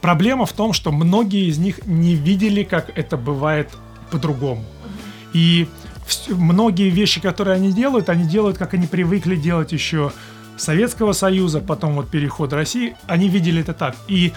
[0.00, 3.70] Проблема в том, что многие из них не видели, как это бывает
[4.10, 4.64] по-другому.
[5.32, 5.68] И
[6.28, 10.12] многие вещи, которые они делают, они делают, как они привыкли делать еще
[10.56, 13.96] Советского Союза, потом вот переход России, они видели это так.
[14.08, 14.32] И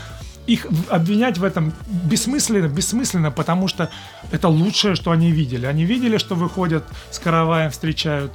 [0.45, 3.89] их обвинять в этом бессмысленно, бессмысленно, потому что
[4.31, 5.65] это лучшее, что они видели.
[5.65, 8.31] Они видели, что выходят с караваем, встречают.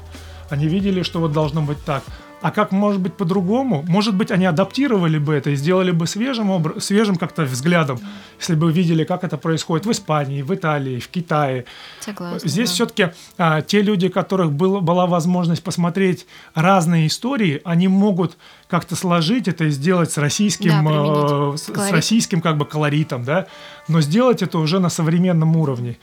[0.49, 2.03] Они видели, что вот должно быть так.
[2.41, 3.85] А как может быть по-другому?
[3.89, 7.99] Может быть, они адаптировали бы это и сделали бы свежим, обр- свежим как-то взглядом,
[8.39, 11.65] если бы видели, как это происходит в Испании, в Италии, в Китае.
[12.01, 12.75] Согласна, Здесь да.
[12.75, 18.37] все-таки а, те люди, у которых был, была возможность посмотреть разные истории, они могут
[18.69, 23.25] как-то сложить это и сделать с российским, Да, э, с, с российским как бы колоритом,
[23.25, 23.47] да,
[23.89, 25.99] но сделать это уже на современном уровне.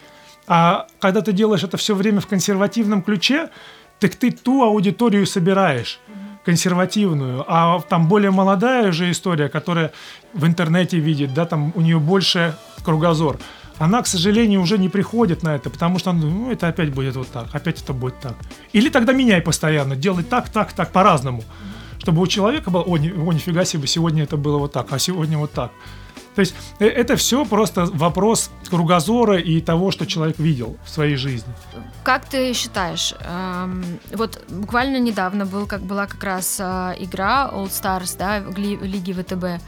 [0.47, 3.49] А когда ты делаешь это все время в консервативном ключе,
[3.99, 5.99] так ты ту аудиторию собираешь
[6.45, 9.91] консервативную, а там более молодая же история, которая
[10.33, 13.37] в интернете видит, да, там у нее больше кругозор.
[13.77, 17.27] Она, к сожалению, уже не приходит на это, потому что ну, это опять будет вот
[17.27, 18.35] так, опять это будет так.
[18.73, 21.43] Или тогда меняй постоянно, делай так, так, так, по-разному.
[22.05, 24.99] Чтобы у человека было, о, ни- о, нифига себе, сегодня это было вот так, а
[24.99, 25.71] сегодня вот так.
[26.35, 31.15] То есть э, это все просто вопрос кругозора и того, что человек видел в своей
[31.15, 31.51] жизни.
[32.03, 37.69] Как ты считаешь, эм, вот буквально недавно был, как была как раз э, игра All
[37.69, 39.63] Stars, да, в Лиге ВТБ,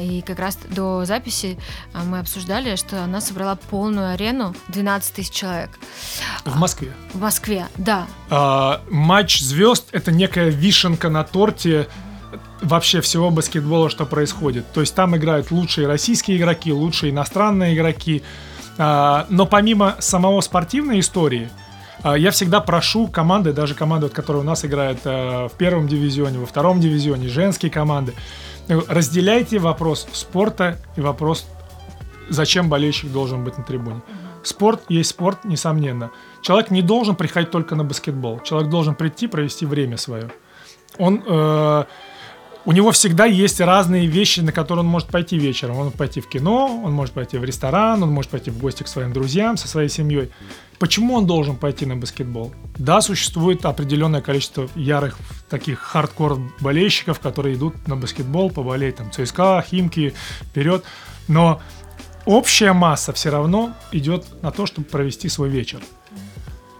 [0.00, 1.58] и как раз до записи
[1.92, 5.70] а, мы обсуждали, что она собрала полную арену 12 тысяч человек
[6.44, 6.92] В Москве.
[7.12, 8.06] в Москве, да.
[8.30, 11.88] А, матч звезд это некая вишенка на торте
[12.60, 14.70] вообще всего баскетбола, что происходит.
[14.72, 18.22] То есть там играют лучшие российские игроки, лучшие иностранные игроки.
[18.76, 21.48] А, но помимо самого спортивной истории,
[22.02, 26.38] а, я всегда прошу команды, даже команды, которые у нас играют а, в первом дивизионе,
[26.38, 28.14] во втором дивизионе, женские команды,
[28.68, 31.46] разделяйте вопрос спорта и вопрос,
[32.28, 34.02] зачем болельщик должен быть на трибуне.
[34.42, 36.10] Спорт есть спорт, несомненно.
[36.42, 38.40] Человек не должен приходить только на баскетбол.
[38.40, 40.30] Человек должен прийти, провести время свое.
[40.96, 41.84] Он, э,
[42.64, 45.76] у него всегда есть разные вещи, на которые он может пойти вечером.
[45.76, 48.82] Он может пойти в кино, он может пойти в ресторан, он может пойти в гости
[48.84, 50.30] к своим друзьям, со своей семьей.
[50.78, 52.52] Почему он должен пойти на баскетбол?
[52.76, 55.18] Да, существует определенное количество ярых
[55.48, 60.84] таких хардкор болельщиков, которые идут на баскетбол поболеть, там, ЦСКА, Химки, вперед.
[61.26, 61.60] Но
[62.24, 65.80] общая масса все равно идет на то, чтобы провести свой вечер.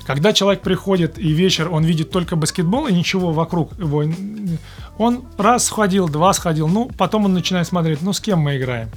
[0.06, 4.04] Когда человек приходит и вечер, он видит только баскетбол и ничего вокруг его,
[4.96, 8.88] он раз сходил, два сходил, ну, потом он начинает смотреть, ну, с кем мы играем?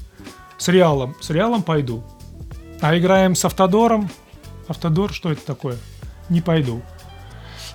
[0.57, 1.15] С Реалом.
[1.19, 2.03] С Реалом пойду.
[2.79, 4.09] А играем с Автодором?
[4.69, 5.75] Автодор, что это такое?
[6.29, 6.81] Не пойду.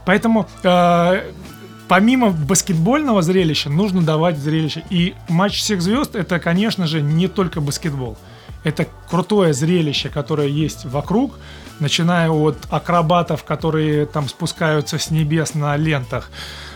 [0.07, 1.33] Поэтому э,
[1.89, 4.83] помимо баскетбольного зрелища нужно давать зрелище.
[4.91, 8.17] И матч всех звезд это, конечно же, не только баскетбол.
[8.65, 11.39] Это крутое зрелище, которое есть вокруг,
[11.79, 16.31] начиная от акробатов, которые там спускаются с небес на лентах,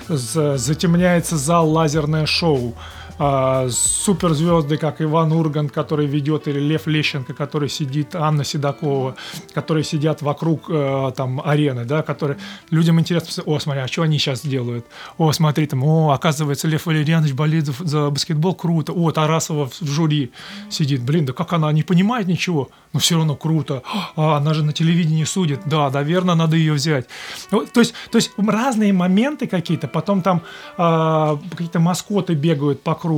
[0.09, 2.75] затемняется зал лазерное шоу,
[3.23, 9.15] а, суперзвезды, как Иван Ургант, который ведет, или Лев Лещенко, который сидит, Анна Седокова,
[9.53, 12.39] которые сидят вокруг э, там арены, да, которые
[12.71, 14.87] людям интересно, о, смотри, а что они сейчас делают?
[15.19, 18.95] О, смотри, там, о, оказывается, Лев Валерьянович болеет за, баскетбол, круто.
[18.95, 20.33] О, Тарасова в жюри
[20.71, 23.83] сидит, блин, да как она не понимает ничего, но все равно круто.
[24.17, 27.07] А, она же на телевидении судит, да, наверное, надо ее взять.
[27.51, 30.41] Ну, то есть, то есть разные моменты какие-то, потом там
[30.79, 33.10] а, какие-то маскоты бегают по кругу,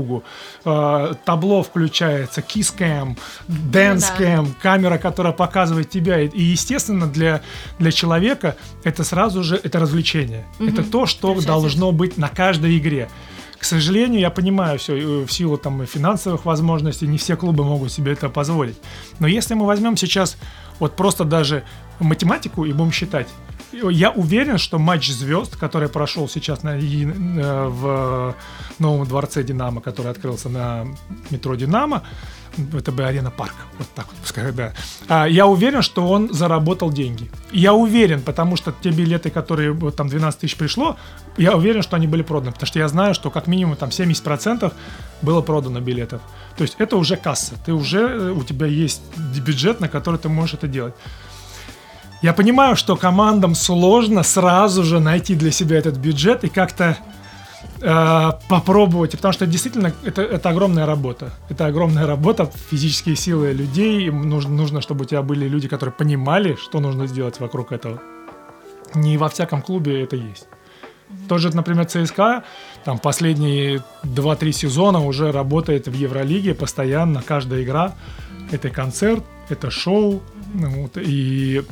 [0.65, 3.17] а, табло включается, кискэм,
[3.49, 6.21] дэнскэм, камера, которая показывает тебя.
[6.21, 7.43] И, естественно, для,
[7.79, 10.47] для человека это сразу же это развлечение.
[10.59, 11.49] Это то, что Включается.
[11.49, 13.09] должно быть на каждой игре.
[13.59, 18.13] К сожалению, я понимаю все, в силу там финансовых возможностей, не все клубы могут себе
[18.13, 18.77] это позволить.
[19.21, 20.37] Но если мы возьмем сейчас
[20.81, 21.63] вот просто даже
[22.01, 23.29] математику и будем считать,
[23.73, 28.35] я уверен, что матч звезд, который прошел сейчас на, э, в
[28.79, 30.87] новом дворце Динамо, который открылся на
[31.31, 32.03] метро Динамо,
[32.57, 34.73] ВТБ Арена Парк, вот так вот пускай, да.
[35.09, 37.31] А, я уверен, что он заработал деньги.
[37.51, 40.97] Я уверен, потому что те билеты, которые вот там 12 тысяч пришло,
[41.39, 44.73] я уверен, что они были проданы, потому что я знаю, что как минимум там 70%
[45.23, 46.21] было продано билетов.
[46.57, 49.03] То есть это уже касса, ты уже, э, у тебя есть
[49.41, 50.95] бюджет, на который ты можешь это делать.
[52.23, 56.97] Я понимаю, что командам сложно сразу же найти для себя этот бюджет и как-то
[57.81, 61.33] э, попробовать, потому что действительно это, это огромная работа.
[61.49, 64.07] Это огромная работа, физические силы людей.
[64.07, 68.01] Им нужно, нужно, чтобы у тебя были люди, которые понимали, что нужно сделать вокруг этого.
[68.95, 70.47] Не во всяком клубе это есть.
[71.29, 72.45] Тоже, например, ЦСКА,
[72.85, 77.95] там последние 2-3 сезона уже работает в Евролиге постоянно, каждая игра.
[78.53, 80.23] Это концерт, это шоу.
[80.55, 81.63] Ну, вот, и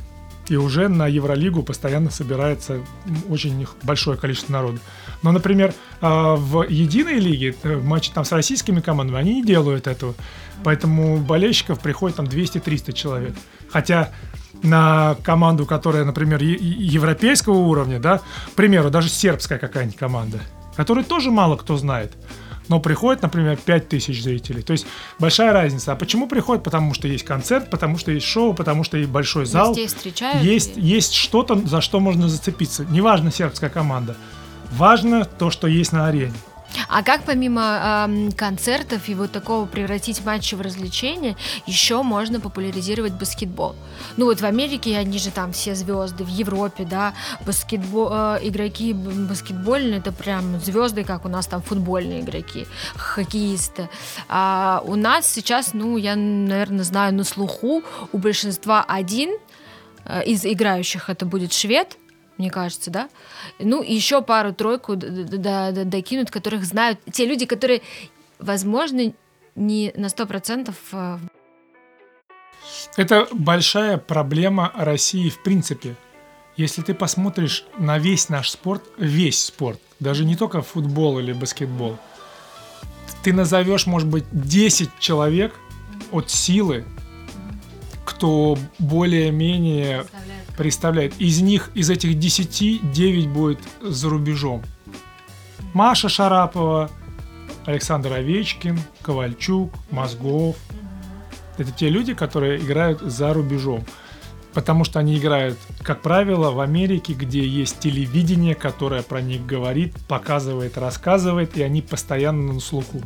[0.50, 2.80] и уже на Евролигу постоянно собирается
[3.28, 4.80] очень большое количество народу.
[5.22, 9.44] Но, например, а, в единой лиге, э, в матче там с российскими командами, они не
[9.44, 10.14] делают этого.
[10.64, 13.34] Поэтому болельщиков приходит там 200-300 человек.
[13.70, 14.10] Хотя
[14.64, 20.40] на команду, которая, например, европейского уровня, да, к примеру, даже сербская какая-нибудь команда,
[20.76, 22.12] которую тоже мало кто знает–
[22.70, 24.62] но приходит, например, 5000 зрителей.
[24.62, 24.87] То есть
[25.18, 25.90] большая разница.
[25.90, 26.62] А почему приходит?
[26.62, 29.74] Потому что есть концерт, потому что есть шоу, потому что есть большой зал.
[29.74, 30.44] встречают.
[30.44, 32.85] Есть, есть что-то, за что можно зацепиться.
[32.85, 34.16] Неважно сербская команда.
[34.70, 36.33] Важно то, что есть на арене.
[36.88, 43.12] А как помимо э, концертов и вот такого превратить матчи в развлечение, еще можно популяризировать
[43.12, 43.76] баскетбол?
[44.16, 47.14] Ну вот в Америке они же там все звезды, в Европе, да,
[47.46, 53.88] баскетбол, э, игроки баскетбольные, это прям звезды, как у нас там футбольные игроки, хоккеисты.
[54.28, 59.30] А у нас сейчас, ну, я, наверное, знаю на слуху, у большинства один
[60.04, 61.96] э, из играющих это будет швед,
[62.40, 63.11] мне кажется, да?
[63.59, 67.83] Ну, еще пару-тройку докинут, которых знают те люди, которые,
[68.38, 69.12] возможно,
[69.55, 71.18] не на 100% э,
[72.96, 75.96] это большая проблема России в принципе.
[76.57, 81.98] Если ты посмотришь на весь наш спорт, весь спорт, даже не только футбол или баскетбол,
[83.22, 85.55] ты назовешь, может быть, 10 человек
[86.11, 86.85] от силы,
[88.05, 90.07] кто более-менее
[90.61, 91.18] представляет.
[91.18, 94.62] Из них, из этих 10, 9 будет за рубежом.
[95.73, 96.90] Маша Шарапова,
[97.64, 100.57] Александр Овечкин, Ковальчук, Мозгов.
[101.57, 103.87] Это те люди, которые играют за рубежом.
[104.53, 109.94] Потому что они играют, как правило, в Америке, где есть телевидение, которое про них говорит,
[110.09, 113.01] показывает, рассказывает, и они постоянно на слуху.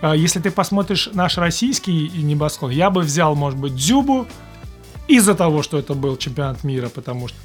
[0.00, 4.26] А если ты посмотришь наш российский небосклон, я бы взял, может быть, Дзюбу,
[5.08, 7.38] из-за того, что это был чемпионат мира, потому что,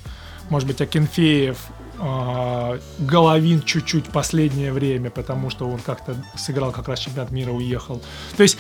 [0.50, 1.58] может быть, Акинфеев,
[2.00, 8.02] э, Головин чуть-чуть последнее время, потому что он как-то сыграл как раз чемпионат мира, уехал.
[8.38, 8.58] То есть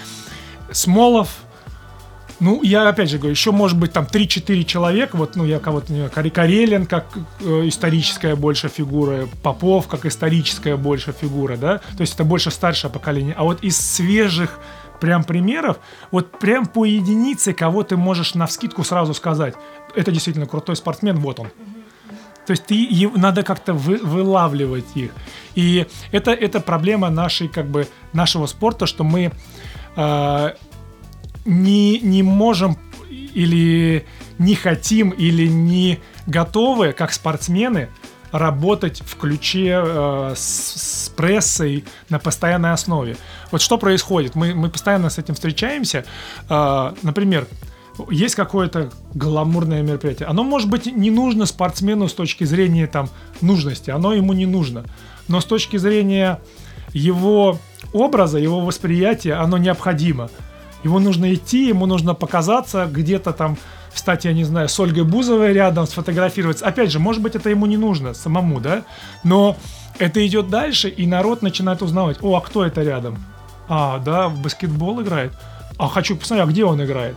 [0.71, 1.29] Смолов,
[2.39, 5.91] ну, я опять же говорю, еще может быть там 3-4 человека, вот, ну, я кого-то
[5.91, 7.05] не знаю, Карелин как
[7.41, 12.91] э, историческая больше фигура, Попов как историческая больше фигура, да, то есть это больше старшее
[12.91, 14.59] поколение, а вот из свежих
[15.03, 15.79] прям примеров,
[16.11, 19.53] вот прям по единице, кого ты можешь на вскидку сразу сказать,
[19.97, 21.47] это действительно крутой спортсмен, вот он.
[22.45, 25.11] То есть ты, надо как-то вы, вылавливать их.
[25.55, 29.33] И это, это проблема нашей, как бы, нашего спорта, что мы
[29.97, 30.49] э,
[31.43, 32.77] не, не можем
[33.09, 34.05] или
[34.37, 37.89] не хотим, или не готовы, как спортсмены,
[38.33, 43.15] работать в ключе э, с, с прессой на постоянной основе.
[43.51, 44.33] Вот что происходит?
[44.35, 46.03] Мы, мы постоянно с этим встречаемся.
[46.49, 47.47] Э, например,
[48.09, 50.27] есть какое-то гламурное мероприятие.
[50.27, 53.07] Оно, может быть, не нужно спортсмену с точки зрения там,
[53.41, 54.83] нужности, оно ему не нужно.
[55.27, 56.41] Но с точки зрения
[56.91, 57.59] его
[57.93, 60.31] образа, его восприятия, оно необходимо.
[60.83, 63.57] Его нужно идти, ему нужно показаться где-то там
[63.93, 66.65] встать, я не знаю, с Ольгой Бузовой рядом, сфотографироваться.
[66.65, 68.83] Опять же, может быть, это ему не нужно самому, да?
[69.23, 69.57] Но
[69.99, 73.23] это идет дальше, и народ начинает узнавать, о, а кто это рядом?
[73.67, 75.31] А, да, в баскетбол играет.
[75.77, 77.15] А хочу посмотреть, а где он играет?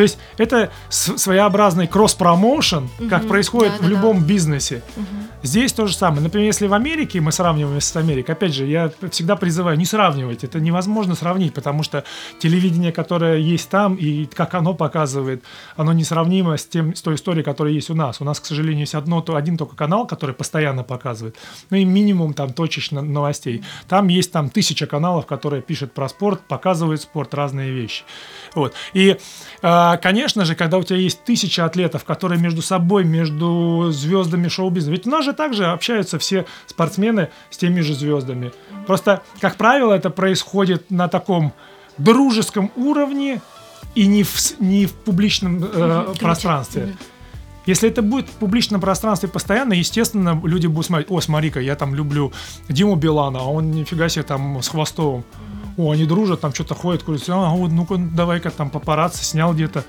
[0.00, 4.26] То есть это своеобразный кросс-промоушен, угу, как происходит да, в да, любом да.
[4.26, 4.82] бизнесе.
[4.96, 5.04] Угу.
[5.42, 6.22] Здесь то же самое.
[6.22, 10.42] Например, если в Америке мы сравниваем с Америкой, опять же, я всегда призываю не сравнивать.
[10.42, 12.04] Это невозможно сравнить, потому что
[12.38, 15.44] телевидение, которое есть там, и как оно показывает,
[15.76, 18.22] оно несравнимо с, тем, с той историей, которая есть у нас.
[18.22, 21.36] У нас, к сожалению, есть одно, то, один только канал, который постоянно показывает.
[21.68, 23.62] Ну и минимум там точечно новостей.
[23.86, 28.04] Там есть там тысяча каналов, которые пишут про спорт, показывают спорт, разные вещи.
[28.54, 28.72] Вот.
[28.94, 29.18] И
[29.62, 34.46] э, А, конечно же, когда у тебя есть тысяча атлетов, которые между собой, между звездами
[34.46, 38.52] шоу-бизнеса, ведь у нас же также общаются все спортсмены с теми же звездами.
[38.86, 41.52] Просто, как правило, это происходит на таком
[41.98, 43.42] дружеском уровне
[43.96, 46.96] и не в, не в публичном э, пространстве.
[47.66, 51.96] Если это будет в публичном пространстве постоянно, естественно, люди будут смотреть, о, смотри-ка, я там
[51.96, 52.32] люблю
[52.68, 55.24] Диму Билана, а он нифига себе там с Хвостовым
[55.80, 59.84] о, они дружат, там что-то ходят, курят, а, вот, ну-ка, давай-ка там папарацци снял где-то.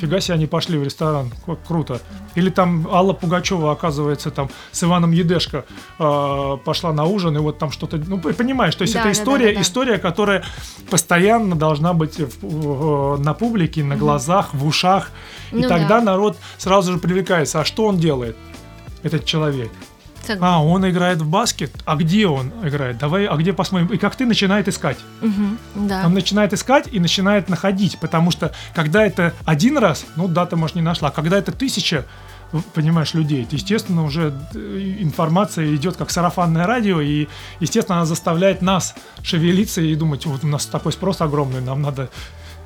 [0.00, 2.00] Фига себе, они пошли в ресторан, как круто.
[2.34, 5.64] Или там Алла Пугачева, оказывается, там с Иваном Едешко
[5.98, 9.12] э, пошла на ужин, и вот там что-то, ну, понимаешь, то есть да, это да,
[9.12, 9.62] история, да, да, да.
[9.62, 10.44] история, которая
[10.90, 15.10] постоянно должна быть в, в, на публике, на глазах, в ушах,
[15.50, 16.02] и ну, тогда да.
[16.02, 17.60] народ сразу же привлекается.
[17.60, 18.36] А что он делает,
[19.02, 19.70] этот человек?
[20.26, 20.56] Согласна.
[20.56, 21.72] А, он играет в баскет.
[21.84, 22.98] А где он играет?
[22.98, 23.88] Давай, а где посмотрим?
[23.88, 24.98] И как ты начинает искать.
[25.20, 26.06] Угу, да.
[26.06, 27.98] Он начинает искать и начинает находить.
[27.98, 31.08] Потому что когда это один раз, ну да, ты, может, не нашла.
[31.08, 32.04] А когда это тысяча,
[32.74, 37.28] понимаешь, людей, то, естественно, уже э, информация идет как сарафанное радио, и,
[37.60, 42.10] естественно, она заставляет нас шевелиться и думать, вот у нас такой спрос огромный, нам надо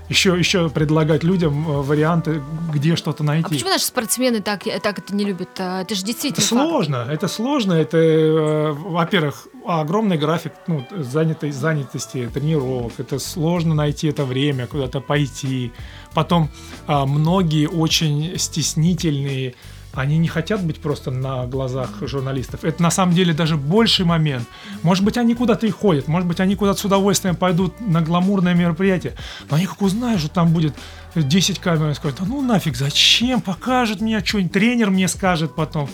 [0.09, 2.43] еще, еще предлагать людям э, варианты,
[2.73, 3.47] где что-то найти.
[3.47, 5.49] А почему наши спортсмены так, так это не любят?
[5.59, 7.73] А, это же действительно это сложно, это сложно.
[7.73, 12.93] Это, э, во-первых, огромный график ну, занятой, занятости, тренировок.
[12.99, 15.73] Это сложно найти это время, куда-то пойти.
[16.15, 16.51] Потом
[16.87, 19.55] а, многие очень стеснительные
[19.99, 22.65] они не хотят быть просто на глазах журналистов.
[22.65, 24.47] Это на самом деле даже больший момент.
[24.83, 28.55] Может быть, они куда-то и ходят, может быть, они куда-то с удовольствием пойдут на гламурное
[28.55, 29.15] мероприятие.
[29.51, 30.75] Но они как узнают, что там будет
[31.15, 35.89] 10 камер, скажут, ну нафиг, зачем, покажет мне что-нибудь, тренер мне скажет потом.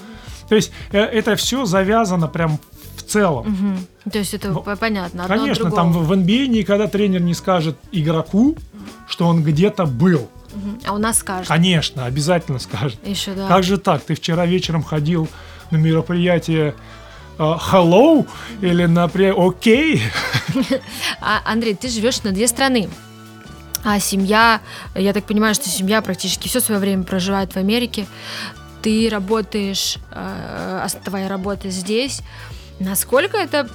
[0.48, 2.58] То есть э, это все завязано прям
[2.96, 3.46] в целом.
[3.46, 4.10] Угу.
[4.10, 5.24] То есть это ну, понятно.
[5.26, 8.56] Конечно, там в NBA никогда тренер не скажет игроку,
[9.06, 10.28] что он где-то был.
[10.84, 11.48] А у нас скажет.
[11.48, 12.98] Конечно, обязательно скажет.
[13.06, 13.48] Еще да.
[13.48, 14.02] Как же так?
[14.02, 15.28] Ты вчера вечером ходил
[15.70, 16.74] на мероприятие
[17.38, 18.26] uh, hello
[18.60, 20.02] или на окей?
[20.48, 20.80] Okay?
[21.20, 22.88] а, Андрей, ты живешь на две страны.
[23.84, 24.60] А семья,
[24.94, 28.06] я так понимаю, что семья практически все свое время проживает в Америке.
[28.80, 32.22] Ты работаешь, э, твоя работа здесь.
[32.78, 33.68] Насколько это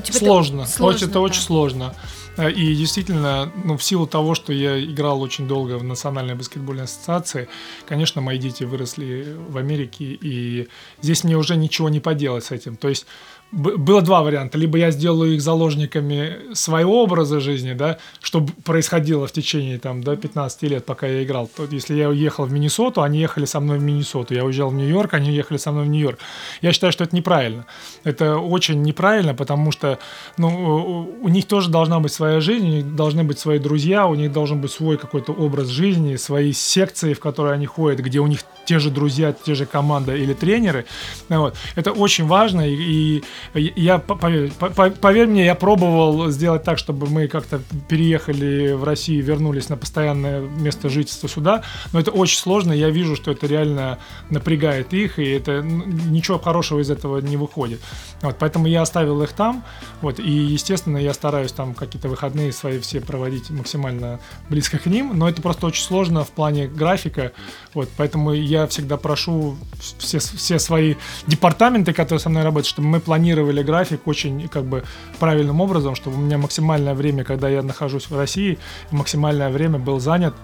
[0.00, 1.20] типа, сложно, это, сложно, это да.
[1.20, 1.94] очень сложно.
[2.36, 6.84] Э, и действительно, ну, в силу того, что я играл очень долго в Национальной баскетбольной
[6.84, 7.48] ассоциации,
[7.86, 10.68] конечно, мои дети выросли в Америке, и
[11.00, 12.76] здесь мне уже ничего не поделать с этим.
[12.76, 13.06] То есть
[13.52, 14.56] было два варианта.
[14.56, 20.16] Либо я сделаю их заложниками своего образа жизни, да, что происходило в течение там, до
[20.16, 21.48] 15 лет, пока я играл.
[21.54, 24.34] То, если я уехал в Миннесоту, они ехали со мной в Миннесоту.
[24.34, 26.18] Я уезжал в Нью-Йорк, они ехали со мной в Нью-Йорк.
[26.62, 27.66] Я считаю, что это неправильно.
[28.04, 29.98] Это очень неправильно, потому что
[30.38, 34.14] ну, у них тоже должна быть своя жизнь, у них должны быть свои друзья, у
[34.14, 38.26] них должен быть свой какой-то образ жизни, свои секции, в которые они ходят, где у
[38.26, 40.86] них те же друзья, те же команда или тренеры.
[41.28, 41.54] Вот.
[41.76, 43.24] Это очень важно, и, и
[43.54, 44.52] я, поверь,
[45.00, 50.40] поверь мне, я пробовал сделать так, чтобы мы как-то переехали в Россию, вернулись на постоянное
[50.40, 51.62] место жительства сюда,
[51.92, 53.98] но это очень сложно, я вижу, что это реально
[54.30, 57.80] напрягает их, и это ничего хорошего из этого не выходит.
[58.22, 59.64] Вот, поэтому я оставил их там,
[60.00, 65.12] вот, и, естественно, я стараюсь там какие-то выходные свои все проводить максимально близко к ним,
[65.14, 67.32] но это просто очень сложно в плане графика,
[67.74, 69.56] вот, поэтому я всегда прошу
[69.98, 70.94] все, все свои
[71.26, 73.31] департаменты, которые со мной работают, чтобы мы планировали
[73.62, 74.82] график очень как бы
[75.18, 78.58] правильным образом, чтобы у меня максимальное время, когда я нахожусь в России,
[78.90, 80.34] максимальное время был занят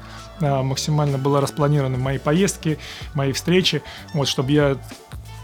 [0.41, 2.79] а, максимально было распланированы мои поездки,
[3.15, 3.83] мои встречи,
[4.15, 4.77] вот, чтобы я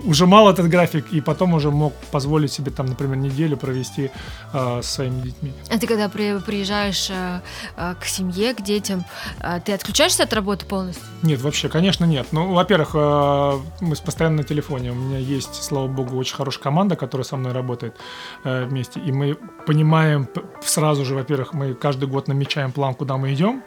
[0.00, 4.10] ужимал этот график и потом уже мог позволить себе там, например, неделю провести
[4.52, 5.52] э, с своими детьми.
[5.70, 7.40] А ты когда при, приезжаешь э,
[7.76, 9.04] э, к семье, к детям,
[9.40, 11.04] э, ты отключаешься от работы полностью?
[11.22, 12.26] Нет, вообще, конечно, нет.
[12.32, 14.92] Ну, во-первых, э, мы постоянно на телефоне.
[14.92, 17.96] У меня есть, слава богу, очень хорошая команда, которая со мной работает
[18.44, 19.36] э, вместе, и мы
[19.66, 20.28] понимаем
[20.62, 23.62] сразу же, во-первых, мы каждый год намечаем план, куда мы идем.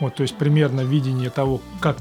[0.00, 1.98] Вот, то есть примерно видение того, как...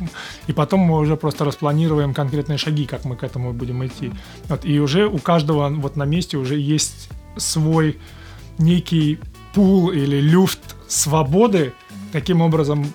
[0.48, 4.12] И потом мы уже просто распланируем конкретные шаги, как мы к этому будем идти.
[4.50, 8.00] Вот, и уже у каждого вот на месте уже есть свой
[8.58, 9.20] некий
[9.54, 11.74] пул или люфт свободы.
[12.12, 12.86] Таким образом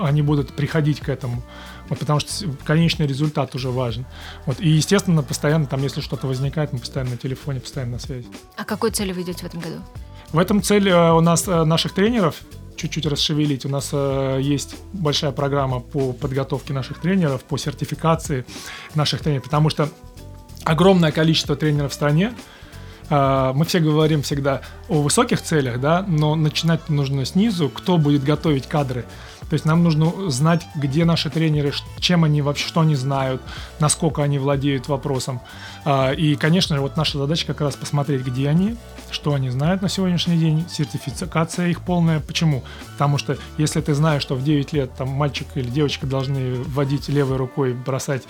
[0.00, 1.42] они будут приходить к этому.
[1.88, 4.06] Вот, потому что конечный результат уже важен.
[4.46, 8.28] Вот, и, естественно, постоянно там, если что-то возникает, мы постоянно на телефоне, постоянно на связи.
[8.56, 9.76] А какой цели вы идете в этом году?
[10.32, 12.42] В этом цель э, у нас э, наших тренеров
[12.80, 13.66] чуть-чуть расшевелить.
[13.66, 18.46] У нас э, есть большая программа по подготовке наших тренеров, по сертификации
[18.94, 19.90] наших тренеров, потому что
[20.64, 22.32] огромное количество тренеров в стране,
[23.10, 28.24] э, мы все говорим всегда о высоких целях, да, но начинать нужно снизу, кто будет
[28.24, 29.04] готовить кадры.
[29.50, 33.42] То есть нам нужно знать, где наши тренеры, чем они вообще, что они знают,
[33.80, 35.40] насколько они владеют вопросом.
[35.84, 38.76] А, и, конечно же, вот наша задача как раз посмотреть, где они,
[39.10, 42.20] что они знают на сегодняшний день, сертификация их полная.
[42.20, 42.62] Почему?
[42.92, 47.08] Потому что если ты знаешь, что в 9 лет там мальчик или девочка должны вводить
[47.08, 48.22] левой рукой, бросать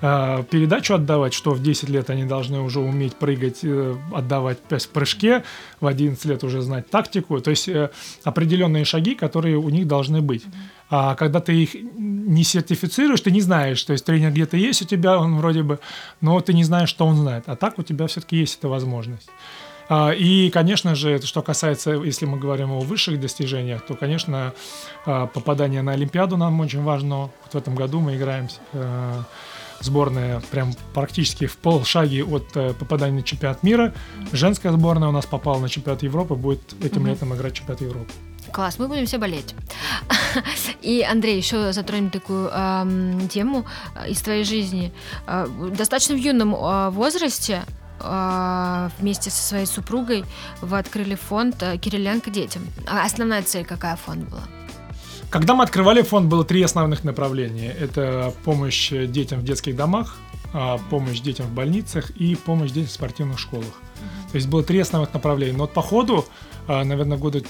[0.00, 4.88] э, передачу отдавать, что в 10 лет они должны уже уметь прыгать, э, отдавать в
[4.90, 5.42] прыжке,
[5.80, 7.90] в 11 лет уже знать тактику, то есть э,
[8.22, 10.44] определенные шаги, которые у них должны быть.
[10.90, 14.84] А когда ты их не сертифицируешь, ты не знаешь, то есть тренер где-то есть у
[14.86, 15.80] тебя, он вроде бы,
[16.20, 17.44] но ты не знаешь, что он знает.
[17.46, 19.28] А так у тебя все-таки есть эта возможность.
[19.90, 24.52] А, и, конечно же, что касается, если мы говорим о высших достижениях, то, конечно,
[25.06, 27.16] а, попадание на Олимпиаду нам очень важно.
[27.16, 29.24] Вот в этом году мы играем а,
[29.80, 33.94] сборная прям практически в полшаге от э, попадания на чемпионат мира.
[34.32, 38.10] Женская сборная у нас попала на чемпионат Европы, будет этим летом играть чемпионат Европы.
[38.52, 39.54] Класс, мы будем все болеть.
[40.82, 43.66] И, Андрей, еще затронем такую эм, тему
[44.08, 44.92] из твоей жизни.
[45.26, 45.46] Э,
[45.76, 47.64] достаточно в юном э, возрасте
[48.00, 50.24] а, вместе со своей супругой
[50.60, 52.62] вы открыли фонд э, Кириленко детям.
[52.86, 54.42] А основная цель какая фонд была?
[55.30, 57.72] Когда мы открывали фонд, было три основных направления.
[57.72, 60.16] Это помощь детям в детских домах,
[60.54, 63.74] а, помощь детям в больницах и помощь детям в спортивных школах.
[64.30, 65.54] То есть было три основных направления.
[65.54, 66.24] Но вот по ходу,
[66.68, 67.42] наверное, года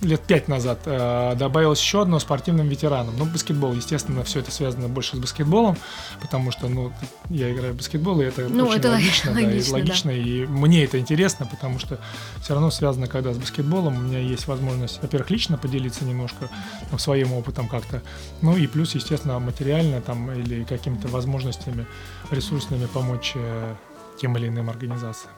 [0.00, 3.14] лет пять назад э, добавилось еще одно спортивным ветеранам.
[3.18, 5.76] Ну, баскетбол, естественно, все это связано больше с баскетболом,
[6.20, 6.92] потому что, ну,
[7.28, 10.16] я играю в баскетбол, и это ну, очень это логично, логично, да, и логично, да.
[10.16, 12.00] и мне это интересно, потому что
[12.42, 16.48] все равно связано, когда с баскетболом, у меня есть возможность, во-первых, лично поделиться немножко
[16.88, 18.02] там, своим опытом как-то,
[18.40, 21.86] ну и плюс, естественно, материально там или какими-то возможностями
[22.30, 23.74] ресурсными помочь э,
[24.20, 25.34] тем или иным организациям.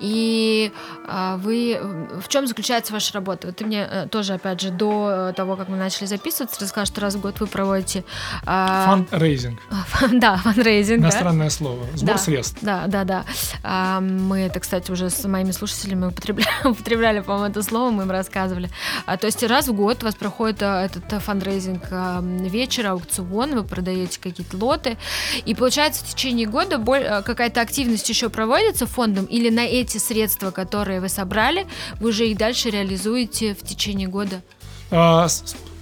[0.00, 0.72] И
[1.06, 1.78] а, вы
[2.20, 3.48] в чем заключается ваша работа?
[3.48, 7.00] Вот ты мне э, тоже, опять же, до того, как мы начали записываться, рассказал, что
[7.00, 8.04] раз в год вы проводите
[8.44, 8.86] а...
[8.86, 9.60] фандрейзинг.
[10.12, 11.00] Да, фандрейзинг.
[11.00, 11.50] Иностранное да?
[11.50, 11.86] слово.
[11.94, 12.58] Сбор да, средств.
[12.62, 13.24] Да, да, да.
[13.62, 18.10] А, мы это, кстати, уже с моими слушателями употребляли, употребляли по-моему, это слово, мы им
[18.10, 18.70] рассказывали.
[19.06, 21.82] А, то есть раз в год у вас проходит а, этот фандрейзинг
[22.50, 24.96] вечер, аукцион, вы продаете какие-то лоты,
[25.44, 26.78] и получается в течение года
[27.22, 31.66] какая-то активность еще проводится, фонд фондом или на эти средства, которые вы собрали,
[32.00, 34.42] вы уже их дальше реализуете в течение года?
[34.92, 35.26] А,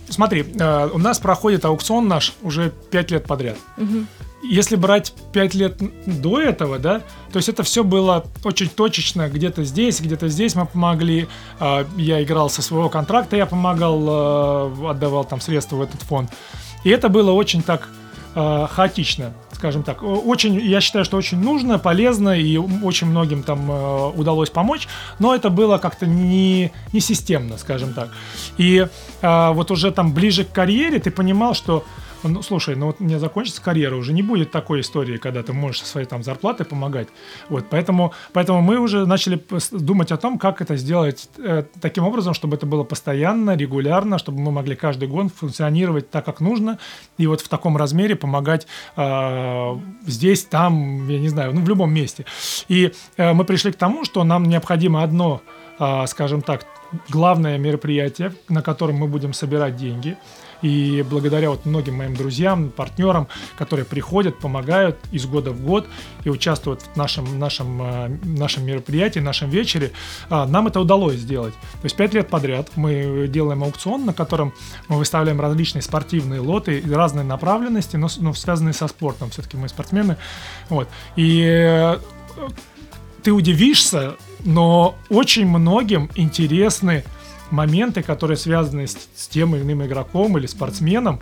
[0.09, 3.57] смотри, а, у нас проходит аукцион наш уже 5 лет подряд.
[3.77, 4.07] Угу.
[4.43, 9.65] Если брать 5 лет до этого, да, то есть это все было очень точечно, где-то
[9.65, 11.29] здесь, где-то здесь мы помогли.
[11.59, 16.31] А, я играл со своего контракта, я помогал, а, отдавал там средства в этот фонд.
[16.85, 17.89] И это было очень так
[18.33, 20.03] хаотично скажем так.
[20.03, 24.89] Очень, я считаю, что очень нужно, полезно и очень многим там э, удалось помочь,
[25.19, 28.09] но это было как-то не, не системно, скажем так.
[28.57, 28.87] И
[29.23, 31.85] э, вот уже там ближе к карьере ты понимал, что
[32.23, 35.81] ну, слушай, ну вот меня закончится карьера, уже не будет такой истории, когда ты можешь
[35.81, 37.09] со своей там зарплатой помогать.
[37.49, 39.41] Вот, поэтому, поэтому мы уже начали
[39.73, 44.41] думать о том, как это сделать э, таким образом, чтобы это было постоянно, регулярно, чтобы
[44.41, 46.79] мы могли каждый год функционировать так, как нужно,
[47.19, 48.67] и вот в таком размере помогать
[48.97, 52.25] э, здесь, там, я не знаю, ну в любом месте.
[52.69, 55.43] И э, мы пришли к тому, что нам необходимо одно,
[55.79, 56.67] э, скажем так,
[57.09, 60.17] главное мероприятие, на котором мы будем собирать деньги–
[60.63, 65.87] и благодаря вот многим моим друзьям, партнерам, которые приходят, помогают из года в год
[66.25, 69.93] и участвуют в нашем, нашем, э, нашем мероприятии, нашем вечере,
[70.29, 71.55] а, нам это удалось сделать.
[71.55, 74.53] То есть пять лет подряд мы делаем аукцион, на котором
[74.89, 79.31] мы выставляем различные спортивные лоты разной направленности, но, но связанные со спортом.
[79.31, 80.17] Все-таки мы спортсмены.
[80.69, 80.89] Вот.
[81.17, 81.99] И э,
[83.23, 87.05] ты удивишься, но очень многим интересны
[87.51, 91.21] моменты, которые связаны с, с тем или иным игроком или спортсменом,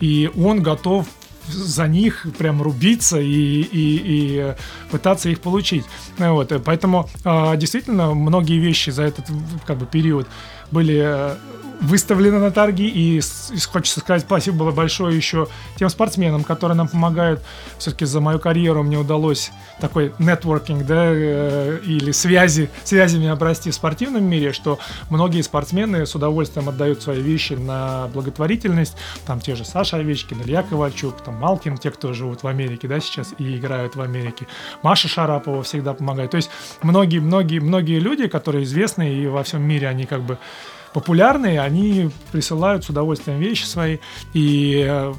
[0.00, 1.06] и он готов
[1.48, 4.54] за них прям рубиться и, и, и
[4.90, 5.84] пытаться их получить.
[6.18, 9.26] Вот, поэтому а, действительно многие вещи за этот
[9.66, 10.28] как бы период
[10.70, 11.36] были
[11.80, 12.88] выставлены на торги.
[12.88, 17.42] И, и хочется сказать спасибо большое еще тем спортсменам, которые нам помогают.
[17.78, 19.50] Все-таки за мою карьеру мне удалось
[19.80, 24.78] такой нетворкинг, да, э, или связи, связями обрасти в спортивном мире, что
[25.10, 28.96] многие спортсмены с удовольствием отдают свои вещи на благотворительность.
[29.26, 33.00] Там те же Саша Овечкин, Илья Ковальчук, там Малкин, те, кто живут в Америке, да,
[33.00, 34.46] сейчас и играют в Америке.
[34.82, 36.32] Маша Шарапова всегда помогает.
[36.32, 36.50] То есть
[36.82, 40.38] многие-многие-многие люди, которые известны и во всем мире, они как бы
[40.98, 43.98] популярные, они присылают с удовольствием вещи свои,
[44.34, 45.14] и э,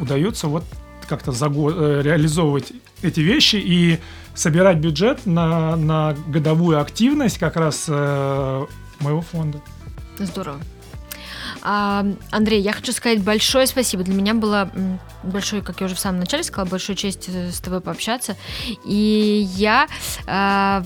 [0.00, 0.64] удается вот
[1.08, 4.00] как-то за год, э, реализовывать эти вещи и
[4.34, 8.66] собирать бюджет на, на годовую активность как раз э,
[8.98, 9.60] моего фонда.
[10.18, 10.58] Здорово.
[11.62, 14.02] А, Андрей, я хочу сказать большое спасибо.
[14.02, 14.68] Для меня было
[15.22, 18.36] большое, как я уже в самом начале сказала, большой честь с тобой пообщаться.
[18.84, 19.86] И я
[20.26, 20.82] а,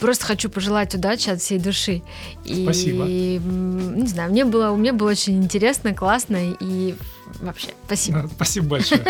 [0.00, 2.02] просто хочу пожелать удачи от всей души.
[2.44, 3.04] И, спасибо.
[3.04, 6.94] не знаю, мне было, мне было очень интересно, классно и
[7.40, 8.28] вообще спасибо.
[8.34, 9.04] Спасибо большое.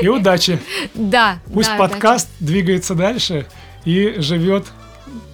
[0.00, 0.58] И удачи.
[0.94, 1.38] Да.
[1.52, 2.52] Пусть да, подкаст удачи.
[2.52, 3.46] двигается дальше
[3.84, 4.66] и живет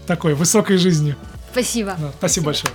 [0.06, 1.16] такой высокой жизнью.
[1.52, 1.96] Спасибо.
[1.98, 2.72] Да, спасибо, спасибо большое.